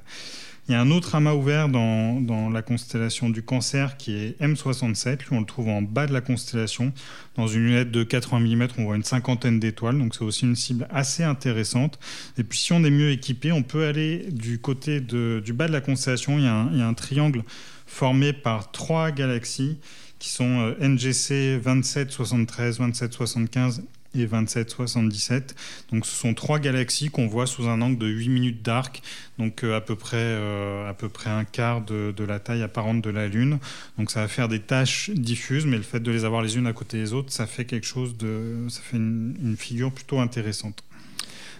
Il 0.66 0.72
y 0.72 0.74
a 0.74 0.80
un 0.80 0.90
autre 0.90 1.14
amas 1.14 1.34
ouvert 1.34 1.68
dans, 1.68 2.48
la 2.48 2.62
constellation 2.62 3.28
du 3.28 3.42
cancer 3.42 3.98
qui 3.98 4.14
est 4.14 4.40
M67. 4.40 5.18
Lui, 5.18 5.26
on 5.32 5.40
le 5.40 5.46
trouve 5.46 5.68
en 5.68 5.82
bas 5.82 6.06
de 6.06 6.12
la 6.14 6.22
constellation. 6.22 6.92
Dans 7.36 7.46
une 7.46 7.66
lunette 7.66 7.90
de 7.90 8.02
80 8.02 8.40
mm, 8.40 8.68
on 8.78 8.84
voit 8.84 8.96
une 8.96 9.04
cinquantaine 9.04 9.60
d'étoiles. 9.60 9.98
Donc, 9.98 10.14
c'est 10.14 10.24
aussi 10.24 10.46
une 10.46 10.56
cible 10.56 10.88
assez 10.90 11.22
intéressante. 11.22 11.98
Et 12.38 12.44
puis, 12.44 12.58
si 12.58 12.72
on 12.72 12.82
est 12.82 12.90
mieux 12.90 13.10
équipé, 13.10 13.52
on 13.52 13.62
peut 13.62 13.84
aller 13.84 14.26
du 14.30 14.58
côté 14.58 15.00
du 15.00 15.52
bas 15.52 15.66
de 15.66 15.72
la 15.72 15.82
constellation. 15.82 16.38
Il 16.38 16.44
y, 16.44 16.48
a 16.48 16.54
un, 16.54 16.70
il 16.72 16.78
y 16.78 16.82
a 16.82 16.86
un 16.86 16.94
triangle 16.94 17.42
formé 17.86 18.32
par 18.32 18.72
trois 18.72 19.10
galaxies 19.10 19.76
qui 20.18 20.30
sont 20.30 20.74
NGC 20.80 21.60
2773, 21.62 22.78
2775 22.78 23.82
et 24.14 24.26
2777. 24.26 25.54
Donc 25.92 26.06
ce 26.06 26.14
sont 26.14 26.34
trois 26.34 26.58
galaxies 26.58 27.10
qu'on 27.10 27.26
voit 27.26 27.46
sous 27.46 27.68
un 27.68 27.80
angle 27.80 27.98
de 27.98 28.06
8 28.06 28.28
minutes 28.28 28.62
d'arc, 28.62 29.02
donc 29.38 29.64
euh, 29.64 29.76
à, 29.76 29.80
peu 29.80 29.96
près, 29.96 30.16
euh, 30.18 30.88
à 30.88 30.94
peu 30.94 31.08
près 31.08 31.30
un 31.30 31.44
quart 31.44 31.82
de, 31.82 32.14
la 32.24 32.38
taille 32.38 32.62
apparente 32.62 33.02
de 33.02 33.10
la 33.10 33.28
Lune. 33.28 33.58
Donc 33.98 34.10
ça 34.10 34.20
va 34.20 34.28
faire 34.28 34.48
des 34.48 34.60
tâches 34.60 35.10
diffuses, 35.10 35.66
mais 35.66 35.76
le 35.76 35.82
fait 35.82 36.00
de 36.00 36.10
les 36.10 36.24
avoir 36.24 36.42
les 36.42 36.56
unes 36.56 36.66
à 36.66 36.72
côté 36.72 36.98
des 36.98 37.12
autres, 37.12 37.32
ça 37.32 37.46
fait 37.46 37.64
quelque 37.64 37.86
chose 37.86 38.16
de. 38.16 38.66
ça 38.68 38.80
fait 38.82 38.96
une 38.96 39.56
figure 39.58 39.92
plutôt 39.92 40.20
intéressante. 40.20 40.84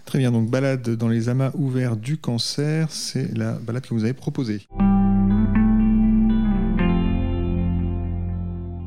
Très 0.05 0.19
bien, 0.19 0.31
donc 0.31 0.51
balade 0.51 0.91
dans 0.91 1.09
les 1.09 1.29
amas 1.29 1.51
ouverts 1.55 1.97
du 1.97 2.19
cancer, 2.19 2.91
c'est 2.91 3.37
la 3.37 3.53
balade 3.53 3.87
que 3.87 3.95
vous 3.95 4.05
avez 4.05 4.13
proposée. 4.13 4.67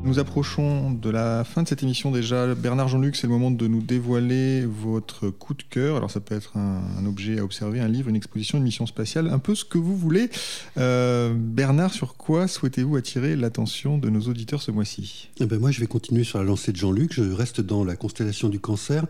Nous 0.08 0.18
approchons 0.18 0.90
de 0.90 1.10
la 1.10 1.44
fin 1.44 1.62
de 1.62 1.68
cette 1.68 1.82
émission 1.82 2.10
déjà. 2.10 2.54
Bernard 2.54 2.88
Jean-Luc, 2.88 3.14
c'est 3.14 3.26
le 3.26 3.32
moment 3.34 3.50
de 3.50 3.66
nous 3.66 3.82
dévoiler 3.82 4.64
votre 4.64 5.28
coup 5.28 5.52
de 5.52 5.62
cœur. 5.62 5.98
Alors 5.98 6.10
ça 6.10 6.20
peut 6.20 6.34
être 6.34 6.56
un, 6.56 7.04
objet 7.04 7.40
à 7.40 7.44
observer, 7.44 7.80
un 7.80 7.88
livre, 7.88 8.08
une 8.08 8.16
exposition, 8.16 8.56
une 8.56 8.64
mission 8.64 8.86
spatiale, 8.86 9.28
un 9.28 9.38
peu 9.38 9.54
ce 9.54 9.66
que 9.66 9.76
vous 9.76 9.94
voulez. 9.94 10.30
Euh, 10.78 11.34
Bernard, 11.36 11.92
sur 11.92 12.16
quoi 12.16 12.48
souhaitez-vous 12.48 12.96
attirer 12.96 13.36
l'attention 13.36 13.98
de 13.98 14.08
nos 14.08 14.22
auditeurs 14.22 14.62
ce 14.62 14.70
mois-ci? 14.70 15.28
Eh 15.40 15.44
ben 15.44 15.58
Moi, 15.58 15.72
je 15.72 15.80
vais 15.80 15.86
continuer 15.86 16.24
sur 16.24 16.38
la 16.38 16.44
lancée 16.44 16.72
de 16.72 16.78
Jean-Luc. 16.78 17.12
Je 17.12 17.30
reste 17.30 17.60
dans 17.60 17.84
la 17.84 17.94
constellation 17.94 18.48
du 18.48 18.60
cancer, 18.60 19.04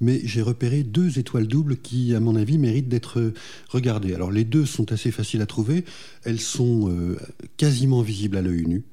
mais 0.00 0.20
j'ai 0.22 0.40
repéré 0.40 0.84
deux 0.84 1.18
étoiles 1.18 1.48
doubles 1.48 1.78
qui, 1.78 2.14
à 2.14 2.20
mon 2.20 2.36
avis, 2.36 2.58
méritent 2.58 2.88
d'être 2.88 3.32
regardées. 3.70 4.14
Alors 4.14 4.30
les 4.30 4.44
deux 4.44 4.66
sont 4.66 4.92
assez 4.92 5.10
faciles 5.10 5.42
à 5.42 5.46
trouver. 5.46 5.84
Elles 6.22 6.40
sont 6.40 6.88
euh, 6.90 7.18
quasiment 7.56 8.02
visibles 8.02 8.36
à 8.36 8.42
l'œil 8.42 8.66
nu. 8.68 8.84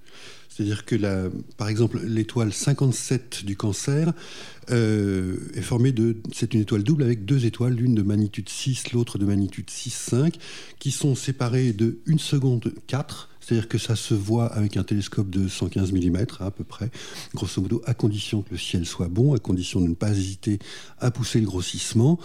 C'est-à-dire 0.61 0.85
que, 0.85 0.95
la, 0.95 1.23
par 1.57 1.69
exemple, 1.69 1.99
l'étoile 2.05 2.53
57 2.53 3.45
du 3.45 3.55
cancer 3.55 4.13
euh, 4.69 5.37
est 5.55 5.63
formée 5.63 5.91
de... 5.91 6.17
C'est 6.31 6.53
une 6.53 6.61
étoile 6.61 6.83
double 6.83 7.01
avec 7.01 7.25
deux 7.25 7.47
étoiles, 7.47 7.73
l'une 7.73 7.95
de 7.95 8.03
magnitude 8.03 8.47
6, 8.47 8.91
l'autre 8.91 9.17
de 9.17 9.25
magnitude 9.25 9.69
6,5, 9.69 10.35
qui 10.77 10.91
sont 10.91 11.15
séparées 11.15 11.73
de 11.73 11.97
1 12.07 12.19
seconde 12.19 12.71
4 12.85 13.30
c'est-à-dire 13.41 13.67
que 13.67 13.77
ça 13.77 13.95
se 13.95 14.13
voit 14.13 14.45
avec 14.45 14.77
un 14.77 14.83
télescope 14.83 15.29
de 15.29 15.47
115 15.47 15.91
mm 15.91 16.17
à 16.39 16.51
peu 16.51 16.63
près, 16.63 16.89
grosso 17.33 17.61
modo, 17.61 17.81
à 17.85 17.93
condition 17.93 18.41
que 18.41 18.51
le 18.51 18.57
ciel 18.57 18.85
soit 18.85 19.07
bon, 19.07 19.33
à 19.33 19.39
condition 19.39 19.81
de 19.81 19.87
ne 19.87 19.93
pas 19.93 20.11
hésiter 20.11 20.59
à 20.99 21.11
pousser 21.11 21.39
le 21.39 21.45
grossissement, 21.45 22.19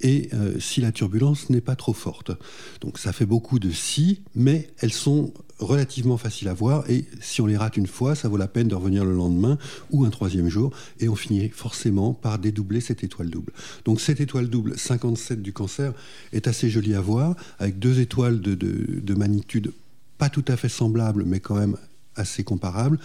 et 0.00 0.30
euh, 0.32 0.58
si 0.58 0.80
la 0.80 0.92
turbulence 0.92 1.50
n'est 1.50 1.60
pas 1.60 1.76
trop 1.76 1.92
forte. 1.92 2.32
Donc 2.80 2.98
ça 2.98 3.12
fait 3.12 3.26
beaucoup 3.26 3.58
de 3.58 3.70
si, 3.70 4.22
mais 4.34 4.70
elles 4.78 4.92
sont 4.92 5.32
relativement 5.58 6.16
faciles 6.16 6.48
à 6.48 6.54
voir, 6.54 6.88
et 6.90 7.04
si 7.20 7.40
on 7.40 7.46
les 7.46 7.56
rate 7.56 7.76
une 7.76 7.86
fois, 7.86 8.14
ça 8.14 8.28
vaut 8.28 8.36
la 8.36 8.48
peine 8.48 8.68
de 8.68 8.74
revenir 8.74 9.04
le 9.04 9.14
lendemain 9.14 9.58
ou 9.90 10.04
un 10.04 10.10
troisième 10.10 10.48
jour, 10.48 10.72
et 10.98 11.08
on 11.08 11.14
finit 11.14 11.48
forcément 11.50 12.14
par 12.14 12.38
dédoubler 12.38 12.80
cette 12.80 13.04
étoile 13.04 13.30
double. 13.30 13.52
Donc 13.84 14.00
cette 14.00 14.20
étoile 14.20 14.48
double 14.48 14.78
57 14.78 15.42
du 15.42 15.52
cancer 15.52 15.92
est 16.32 16.48
assez 16.48 16.68
jolie 16.68 16.94
à 16.94 17.00
voir, 17.00 17.36
avec 17.58 17.78
deux 17.78 18.00
étoiles 18.00 18.40
de, 18.40 18.54
de 18.54 19.14
magnitude 19.14 19.72
pas 20.22 20.30
tout 20.30 20.44
à 20.46 20.56
fait 20.56 20.68
semblable, 20.68 21.24
mais 21.26 21.40
quand 21.40 21.56
même 21.56 21.76
assez 22.14 22.44
comparable, 22.44 23.00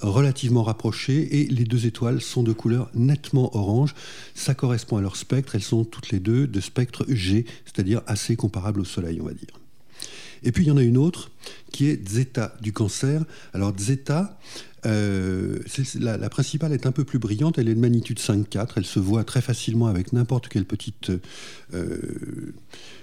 relativement 0.00 0.64
rapprochés, 0.64 1.38
et 1.38 1.46
les 1.46 1.62
deux 1.62 1.86
étoiles 1.86 2.20
sont 2.20 2.42
de 2.42 2.52
couleur 2.52 2.90
nettement 2.92 3.54
orange. 3.56 3.94
Ça 4.34 4.52
correspond 4.52 4.96
à 4.96 5.00
leur 5.00 5.14
spectre, 5.14 5.54
elles 5.54 5.62
sont 5.62 5.84
toutes 5.84 6.10
les 6.10 6.18
deux 6.18 6.48
de 6.48 6.60
spectre 6.60 7.06
G, 7.08 7.46
c'est-à-dire 7.66 8.02
assez 8.08 8.34
comparable 8.34 8.80
au 8.80 8.84
Soleil, 8.84 9.20
on 9.20 9.26
va 9.26 9.32
dire. 9.32 9.60
Et 10.42 10.50
puis 10.50 10.64
il 10.64 10.66
y 10.66 10.70
en 10.72 10.76
a 10.76 10.82
une 10.82 10.96
autre 10.96 11.30
qui 11.70 11.86
est 11.86 12.08
Zeta 12.08 12.56
du 12.60 12.72
cancer. 12.72 13.22
Alors 13.54 13.72
Zeta, 13.78 14.36
euh, 14.86 15.58
la, 15.98 16.30
principale 16.30 16.72
est 16.72 16.86
un 16.86 16.92
peu 16.92 17.04
plus 17.04 17.18
brillante, 17.18 17.58
elle 17.58 17.68
est 17.68 17.74
de 17.74 17.80
magnitude 17.80 18.18
5,4, 18.18 18.72
elle 18.76 18.84
se 18.84 18.98
voit 18.98 19.24
très 19.24 19.42
facilement 19.42 19.86
avec 19.86 20.12
n'importe 20.12 20.48
quelle 20.48 20.64
petite 20.64 21.12
euh, 21.74 22.54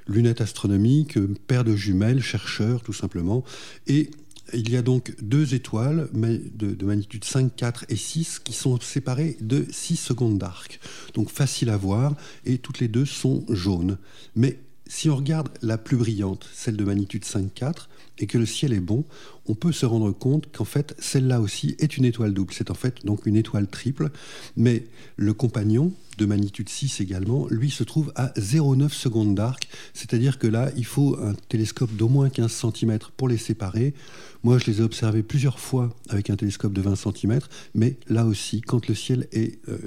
lunettes 0.07 0.41
astronomiques, 0.41 1.17
paire 1.47 1.63
de 1.63 1.75
jumelles, 1.75 2.21
chercheurs 2.21 2.81
tout 2.81 2.93
simplement. 2.93 3.43
Et 3.87 4.09
il 4.53 4.69
y 4.69 4.77
a 4.77 4.81
donc 4.81 5.13
deux 5.21 5.53
étoiles 5.53 6.09
de, 6.13 6.73
de, 6.73 6.85
magnitude 6.85 7.25
5, 7.25 7.55
4 7.55 7.85
et 7.89 7.95
6 7.95 8.39
qui 8.39 8.53
sont 8.53 8.79
séparées 8.79 9.37
de 9.41 9.65
6 9.69 9.97
secondes 9.97 10.37
d'arc. 10.37 10.79
Donc 11.13 11.29
facile 11.29 11.69
à 11.69 11.77
voir 11.77 12.15
et 12.45 12.57
toutes 12.57 12.79
les 12.79 12.87
deux 12.87 13.05
sont 13.05 13.45
jaunes. 13.49 13.97
Mais 14.35 14.59
si 14.89 15.09
on 15.09 15.15
regarde 15.15 15.49
la 15.61 15.77
plus 15.77 15.97
brillante, 15.97 16.47
celle 16.53 16.77
de 16.77 16.83
magnitude 16.83 17.25
5, 17.25 17.53
4, 17.53 17.89
et 18.19 18.27
que 18.27 18.37
le 18.37 18.45
ciel 18.45 18.73
est 18.73 18.79
bon, 18.79 19.03
on 19.47 19.55
peut 19.55 19.71
se 19.71 19.85
rendre 19.85 20.11
compte 20.11 20.51
qu'en 20.51 20.65
fait, 20.65 20.95
celle-là 20.99 21.39
aussi 21.39 21.75
est 21.79 21.97
une 21.97 22.05
étoile 22.05 22.33
double. 22.33 22.53
C'est 22.53 22.71
en 22.71 22.75
fait 22.75 23.05
donc 23.05 23.25
une 23.25 23.35
étoile 23.35 23.67
triple. 23.67 24.09
Mais 24.55 24.83
le 25.15 25.33
compagnon, 25.33 25.93
de 26.17 26.25
magnitude 26.25 26.69
6 26.69 27.01
également, 27.01 27.47
lui 27.49 27.69
se 27.69 27.83
trouve 27.83 28.11
à 28.15 28.27
0,9 28.37 28.89
secondes 28.89 29.35
d'arc. 29.35 29.67
C'est-à-dire 29.93 30.39
que 30.39 30.47
là, 30.47 30.71
il 30.75 30.85
faut 30.85 31.17
un 31.21 31.33
télescope 31.49 31.95
d'au 31.95 32.07
moins 32.07 32.29
15 32.29 32.51
cm 32.51 32.99
pour 33.15 33.27
les 33.27 33.37
séparer. 33.37 33.93
Moi, 34.43 34.59
je 34.59 34.65
les 34.65 34.79
ai 34.79 34.83
observés 34.83 35.23
plusieurs 35.23 35.59
fois 35.59 35.93
avec 36.09 36.29
un 36.29 36.35
télescope 36.35 36.73
de 36.73 36.81
20 36.81 36.95
cm, 36.95 37.39
mais 37.73 37.97
là 38.07 38.25
aussi, 38.25 38.61
quand 38.61 38.87
le 38.87 38.95
ciel 38.95 39.27
est 39.31 39.59
euh, 39.67 39.77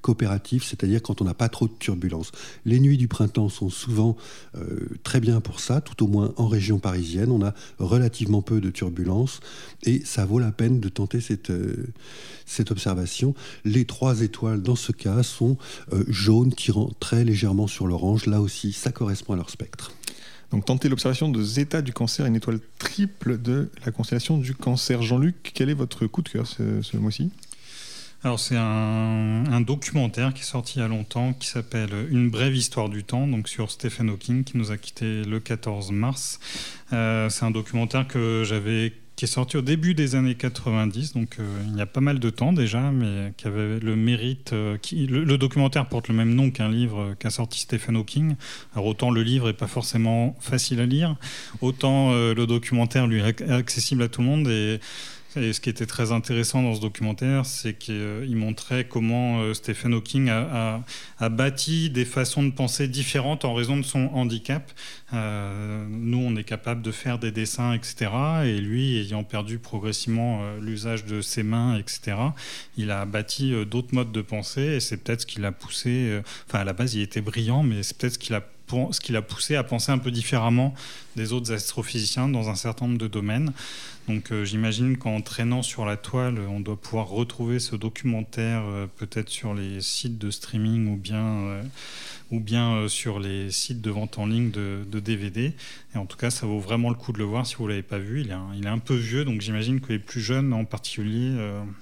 coopératif, 0.00 0.64
c'est-à-dire 0.64 1.02
quand 1.02 1.20
on 1.20 1.24
n'a 1.24 1.34
pas 1.34 1.48
trop 1.48 1.66
de 1.66 1.72
turbulences. 1.78 2.32
Les 2.64 2.80
nuits 2.80 2.96
du 2.96 3.08
printemps 3.08 3.48
sont 3.48 3.70
souvent 3.70 4.16
euh, 4.56 4.88
très 5.02 5.20
bien 5.20 5.40
pour 5.40 5.60
ça, 5.60 5.80
tout 5.80 6.02
au 6.04 6.06
moins 6.06 6.32
en 6.36 6.46
région 6.48 6.78
parisienne. 6.78 7.30
On 7.30 7.44
a 7.44 7.54
relativement 7.78 8.42
peu 8.42 8.60
de 8.60 8.70
turbulences 8.70 9.40
et 9.84 10.02
ça 10.04 10.24
vaut 10.24 10.38
la 10.38 10.52
peine 10.52 10.80
de 10.80 10.88
tenter 10.88 11.20
cette, 11.20 11.50
euh, 11.50 11.88
cette 12.46 12.70
observation. 12.70 13.34
Les 13.64 13.84
trois 13.84 14.22
étoiles, 14.22 14.62
dans 14.62 14.76
ce 14.76 14.92
cas, 14.92 15.22
sont 15.22 15.56
jaunes, 16.08 16.52
tirant 16.52 16.90
très 17.00 17.24
légèrement 17.24 17.66
sur 17.66 17.86
l'orange. 17.86 18.26
Là 18.26 18.40
aussi, 18.40 18.72
ça 18.72 18.92
correspond 18.92 19.34
à 19.34 19.36
leur 19.36 19.50
spectre. 19.50 19.92
Donc 20.50 20.64
tenter 20.64 20.88
l'observation 20.88 21.28
de 21.28 21.42
Zeta 21.42 21.82
du 21.82 21.92
cancer, 21.92 22.24
une 22.24 22.36
étoile 22.36 22.60
triple 22.78 23.40
de 23.40 23.70
la 23.84 23.92
constellation 23.92 24.38
du 24.38 24.54
cancer. 24.54 25.02
Jean-Luc, 25.02 25.50
quel 25.54 25.68
est 25.68 25.74
votre 25.74 26.06
coup 26.06 26.22
de 26.22 26.28
cœur 26.28 26.46
ce, 26.46 26.96
mois-ci? 26.96 27.30
Alors 28.24 28.40
c'est 28.40 28.56
un, 28.56 29.60
documentaire 29.60 30.32
qui 30.32 30.40
est 30.40 30.46
sorti 30.46 30.78
il 30.78 30.82
y 30.82 30.84
a 30.84 30.88
longtemps 30.88 31.34
qui 31.34 31.48
s'appelle 31.48 31.90
Une 32.10 32.30
brève 32.30 32.54
histoire 32.56 32.88
du 32.88 33.04
temps, 33.04 33.28
donc 33.28 33.48
sur 33.48 33.70
Stephen 33.70 34.08
Hawking 34.08 34.44
qui 34.44 34.56
nous 34.56 34.72
a 34.72 34.78
quitté 34.78 35.22
le 35.22 35.38
14 35.38 35.92
mars. 35.92 36.40
Euh, 36.92 37.28
c'est 37.28 37.44
un 37.44 37.50
documentaire 37.50 38.08
que 38.08 38.42
j'avais 38.44 38.94
qui 39.18 39.24
est 39.24 39.28
sorti 39.28 39.56
au 39.56 39.62
début 39.62 39.94
des 39.94 40.14
années 40.14 40.36
90, 40.36 41.14
donc 41.14 41.38
euh, 41.40 41.62
il 41.72 41.76
y 41.76 41.80
a 41.80 41.86
pas 41.86 42.00
mal 42.00 42.20
de 42.20 42.30
temps 42.30 42.52
déjà, 42.52 42.92
mais 42.92 43.32
qui 43.36 43.48
avait 43.48 43.80
le 43.80 43.96
mérite. 43.96 44.52
Euh, 44.52 44.76
le, 44.92 45.36
documentaire 45.36 45.88
porte 45.88 46.06
le 46.06 46.14
même 46.14 46.36
nom 46.36 46.52
qu'un 46.52 46.68
livre 46.68 47.16
qu'a 47.18 47.30
sorti 47.30 47.58
Stephen 47.58 47.96
Hawking. 47.96 48.36
Alors 48.74 48.86
autant 48.86 49.10
le 49.10 49.24
livre 49.24 49.48
est 49.48 49.54
pas 49.54 49.66
forcément 49.66 50.36
facile 50.38 50.78
à 50.78 50.86
lire, 50.86 51.16
autant 51.60 52.12
euh, 52.12 52.32
le 52.32 52.46
documentaire 52.46 53.08
lui 53.08 53.18
est 53.18 53.42
accessible 53.50 54.04
à 54.04 54.08
tout 54.08 54.20
le 54.20 54.28
monde 54.28 54.46
et 54.46 54.78
et 55.40 55.52
ce 55.52 55.60
qui 55.60 55.70
était 55.70 55.86
très 55.86 56.12
intéressant 56.12 56.62
dans 56.62 56.74
ce 56.74 56.80
documentaire, 56.80 57.46
c'est 57.46 57.74
qu'il 57.74 58.36
montrait 58.36 58.86
comment 58.86 59.40
euh, 59.40 59.54
Stephen 59.54 59.94
Hawking 59.94 60.28
a, 60.28 60.82
bâti 61.30 61.90
des 61.90 62.04
façons 62.04 62.42
de 62.42 62.50
penser 62.50 62.88
différentes 62.88 63.44
en 63.44 63.54
raison 63.54 63.76
de 63.76 63.82
son 63.82 64.10
handicap. 64.12 64.70
Euh, 65.14 65.86
nous, 65.88 66.18
on 66.18 66.36
est 66.36 66.44
capable 66.44 66.82
de 66.82 66.90
faire 66.90 67.18
des 67.18 67.30
dessins, 67.30 67.72
etc. 67.72 68.10
Et 68.44 68.58
lui, 68.60 68.98
ayant 68.98 69.24
perdu 69.24 69.58
progressivement 69.58 70.40
euh, 70.42 70.60
l'usage 70.60 71.04
de 71.04 71.20
ses 71.20 71.42
mains, 71.42 71.76
etc., 71.78 72.16
il 72.76 72.90
a 72.90 73.04
bâti 73.04 73.52
d'autres 73.66 73.94
modes 73.94 74.12
de 74.12 74.22
pensée. 74.22 74.76
Et 74.76 74.80
c'est 74.80 74.98
peut-être 74.98 75.22
ce 75.22 75.26
qui 75.26 75.40
l'a 75.40 75.52
poussé. 75.52 76.20
Enfin, 76.46 76.60
à 76.60 76.64
la 76.64 76.72
base, 76.72 76.94
il 76.94 77.02
était 77.02 77.20
brillant, 77.20 77.62
mais 77.62 77.82
c'est 77.82 77.96
peut-être 77.96 78.14
ce 78.14 78.18
qui 78.18 78.32
l'a 78.32 78.42
ce 78.90 79.00
qui 79.00 79.12
l'a 79.12 79.22
poussé 79.22 79.56
à 79.56 79.64
penser 79.64 79.92
un 79.92 79.98
peu 79.98 80.10
différemment 80.10 80.74
des 81.16 81.32
autres 81.32 81.52
astrophysiciens 81.52 82.28
dans 82.28 82.48
un 82.48 82.54
certain 82.54 82.86
nombre 82.86 82.98
de 82.98 83.08
domaines. 83.08 83.52
Donc 84.08 84.32
euh, 84.32 84.44
j'imagine 84.44 84.96
qu'en 84.96 85.20
traînant 85.20 85.62
sur 85.62 85.84
la 85.84 85.98
toile, 85.98 86.38
on 86.48 86.60
doit 86.60 86.80
pouvoir 86.80 87.08
retrouver 87.08 87.58
ce 87.58 87.76
documentaire 87.76 88.62
euh, 88.64 88.86
peut-être 88.96 89.28
sur 89.28 89.52
les 89.52 89.82
sites 89.82 90.16
de 90.16 90.30
streaming 90.30 90.88
ou 90.88 90.96
bien, 90.96 91.24
euh, 91.24 91.62
ou 92.30 92.40
bien 92.40 92.88
sur 92.88 93.20
les 93.20 93.50
sites 93.50 93.82
de 93.82 93.90
vente 93.90 94.18
en 94.18 94.24
ligne 94.24 94.50
de, 94.50 95.00
DVD. 95.00 95.52
Et 95.94 95.98
en 95.98 96.06
tout 96.06 96.16
cas, 96.16 96.30
ça 96.30 96.46
vaut 96.46 96.58
vraiment 96.58 96.88
le 96.88 96.94
coup 96.94 97.12
de 97.12 97.18
le 97.18 97.24
voir 97.24 97.46
si 97.46 97.56
vous 97.56 97.64
ne 97.64 97.68
l'avez 97.68 97.82
pas 97.82 97.98
vu. 97.98 98.22
Il 98.22 98.30
est, 98.30 98.32
un, 98.32 98.48
il 98.56 98.64
est, 98.64 98.70
un, 98.70 98.78
peu 98.78 98.94
vieux, 98.94 99.24
donc 99.24 99.42
j'imagine 99.42 99.80
que 99.80 99.92
les 99.92 99.98
plus 99.98 100.20
jeunes 100.20 100.52
en 100.52 100.64
particulier 100.64 101.30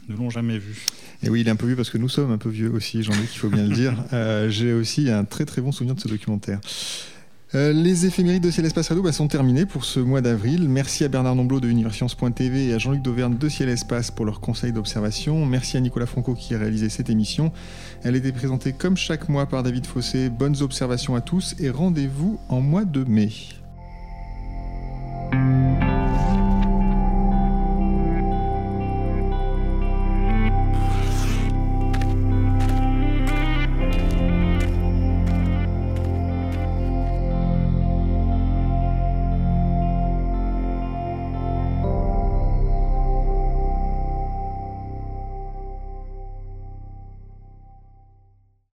ne 0.08 0.16
l'ont 0.16 0.30
jamais 0.30 0.58
vu. 0.58 0.84
Et 1.22 1.30
oui, 1.30 1.40
il 1.40 1.48
est 1.48 1.50
un 1.50 1.56
peu 1.56 1.66
vieux 1.66 1.76
parce 1.76 1.90
que 1.90 1.98
nous 1.98 2.08
sommes 2.08 2.32
un 2.32 2.38
peu 2.38 2.50
vieux 2.50 2.70
aussi, 2.70 3.02
Jean-Luc, 3.02 3.28
il 3.32 3.38
faut 3.38 3.48
bien 3.48 3.66
le 3.66 3.74
dire. 3.74 3.94
J'ai 4.50 4.72
aussi 4.72 5.08
un 5.10 5.24
très 5.24 5.46
très 5.46 5.62
bon 5.62 5.72
souvenir 5.72 5.94
de 5.94 6.00
ce 6.00 6.08
documentaire. 6.08 6.60
Euh, 7.54 7.72
les 7.72 8.06
éphémérides 8.06 8.42
de 8.42 8.50
Ciel 8.50 8.66
Espace 8.66 8.88
Radio 8.88 9.04
bah, 9.04 9.12
sont 9.12 9.28
terminées 9.28 9.66
pour 9.66 9.84
ce 9.84 10.00
mois 10.00 10.20
d'avril. 10.20 10.68
Merci 10.68 11.04
à 11.04 11.08
Bernard 11.08 11.36
Nomblot 11.36 11.60
de 11.60 11.68
Universcience.tv 11.68 12.68
et 12.68 12.74
à 12.74 12.78
Jean-Luc 12.78 13.02
Dauvergne 13.02 13.38
de 13.38 13.48
Ciel 13.48 13.68
Espace 13.68 14.10
pour 14.10 14.26
leurs 14.26 14.40
conseils 14.40 14.72
d'observation. 14.72 15.46
Merci 15.46 15.76
à 15.76 15.80
Nicolas 15.80 16.06
Franco 16.06 16.34
qui 16.34 16.54
a 16.56 16.58
réalisé 16.58 16.88
cette 16.88 17.08
émission. 17.08 17.52
Elle 18.02 18.16
était 18.16 18.32
présentée 18.32 18.72
comme 18.72 18.96
chaque 18.96 19.28
mois 19.28 19.46
par 19.46 19.62
David 19.62 19.86
Fossé. 19.86 20.28
Bonnes 20.28 20.60
observations 20.60 21.14
à 21.14 21.20
tous 21.20 21.54
et 21.60 21.70
rendez-vous 21.70 22.40
en 22.48 22.60
mois 22.60 22.84
de 22.84 23.04
mai. 23.04 23.30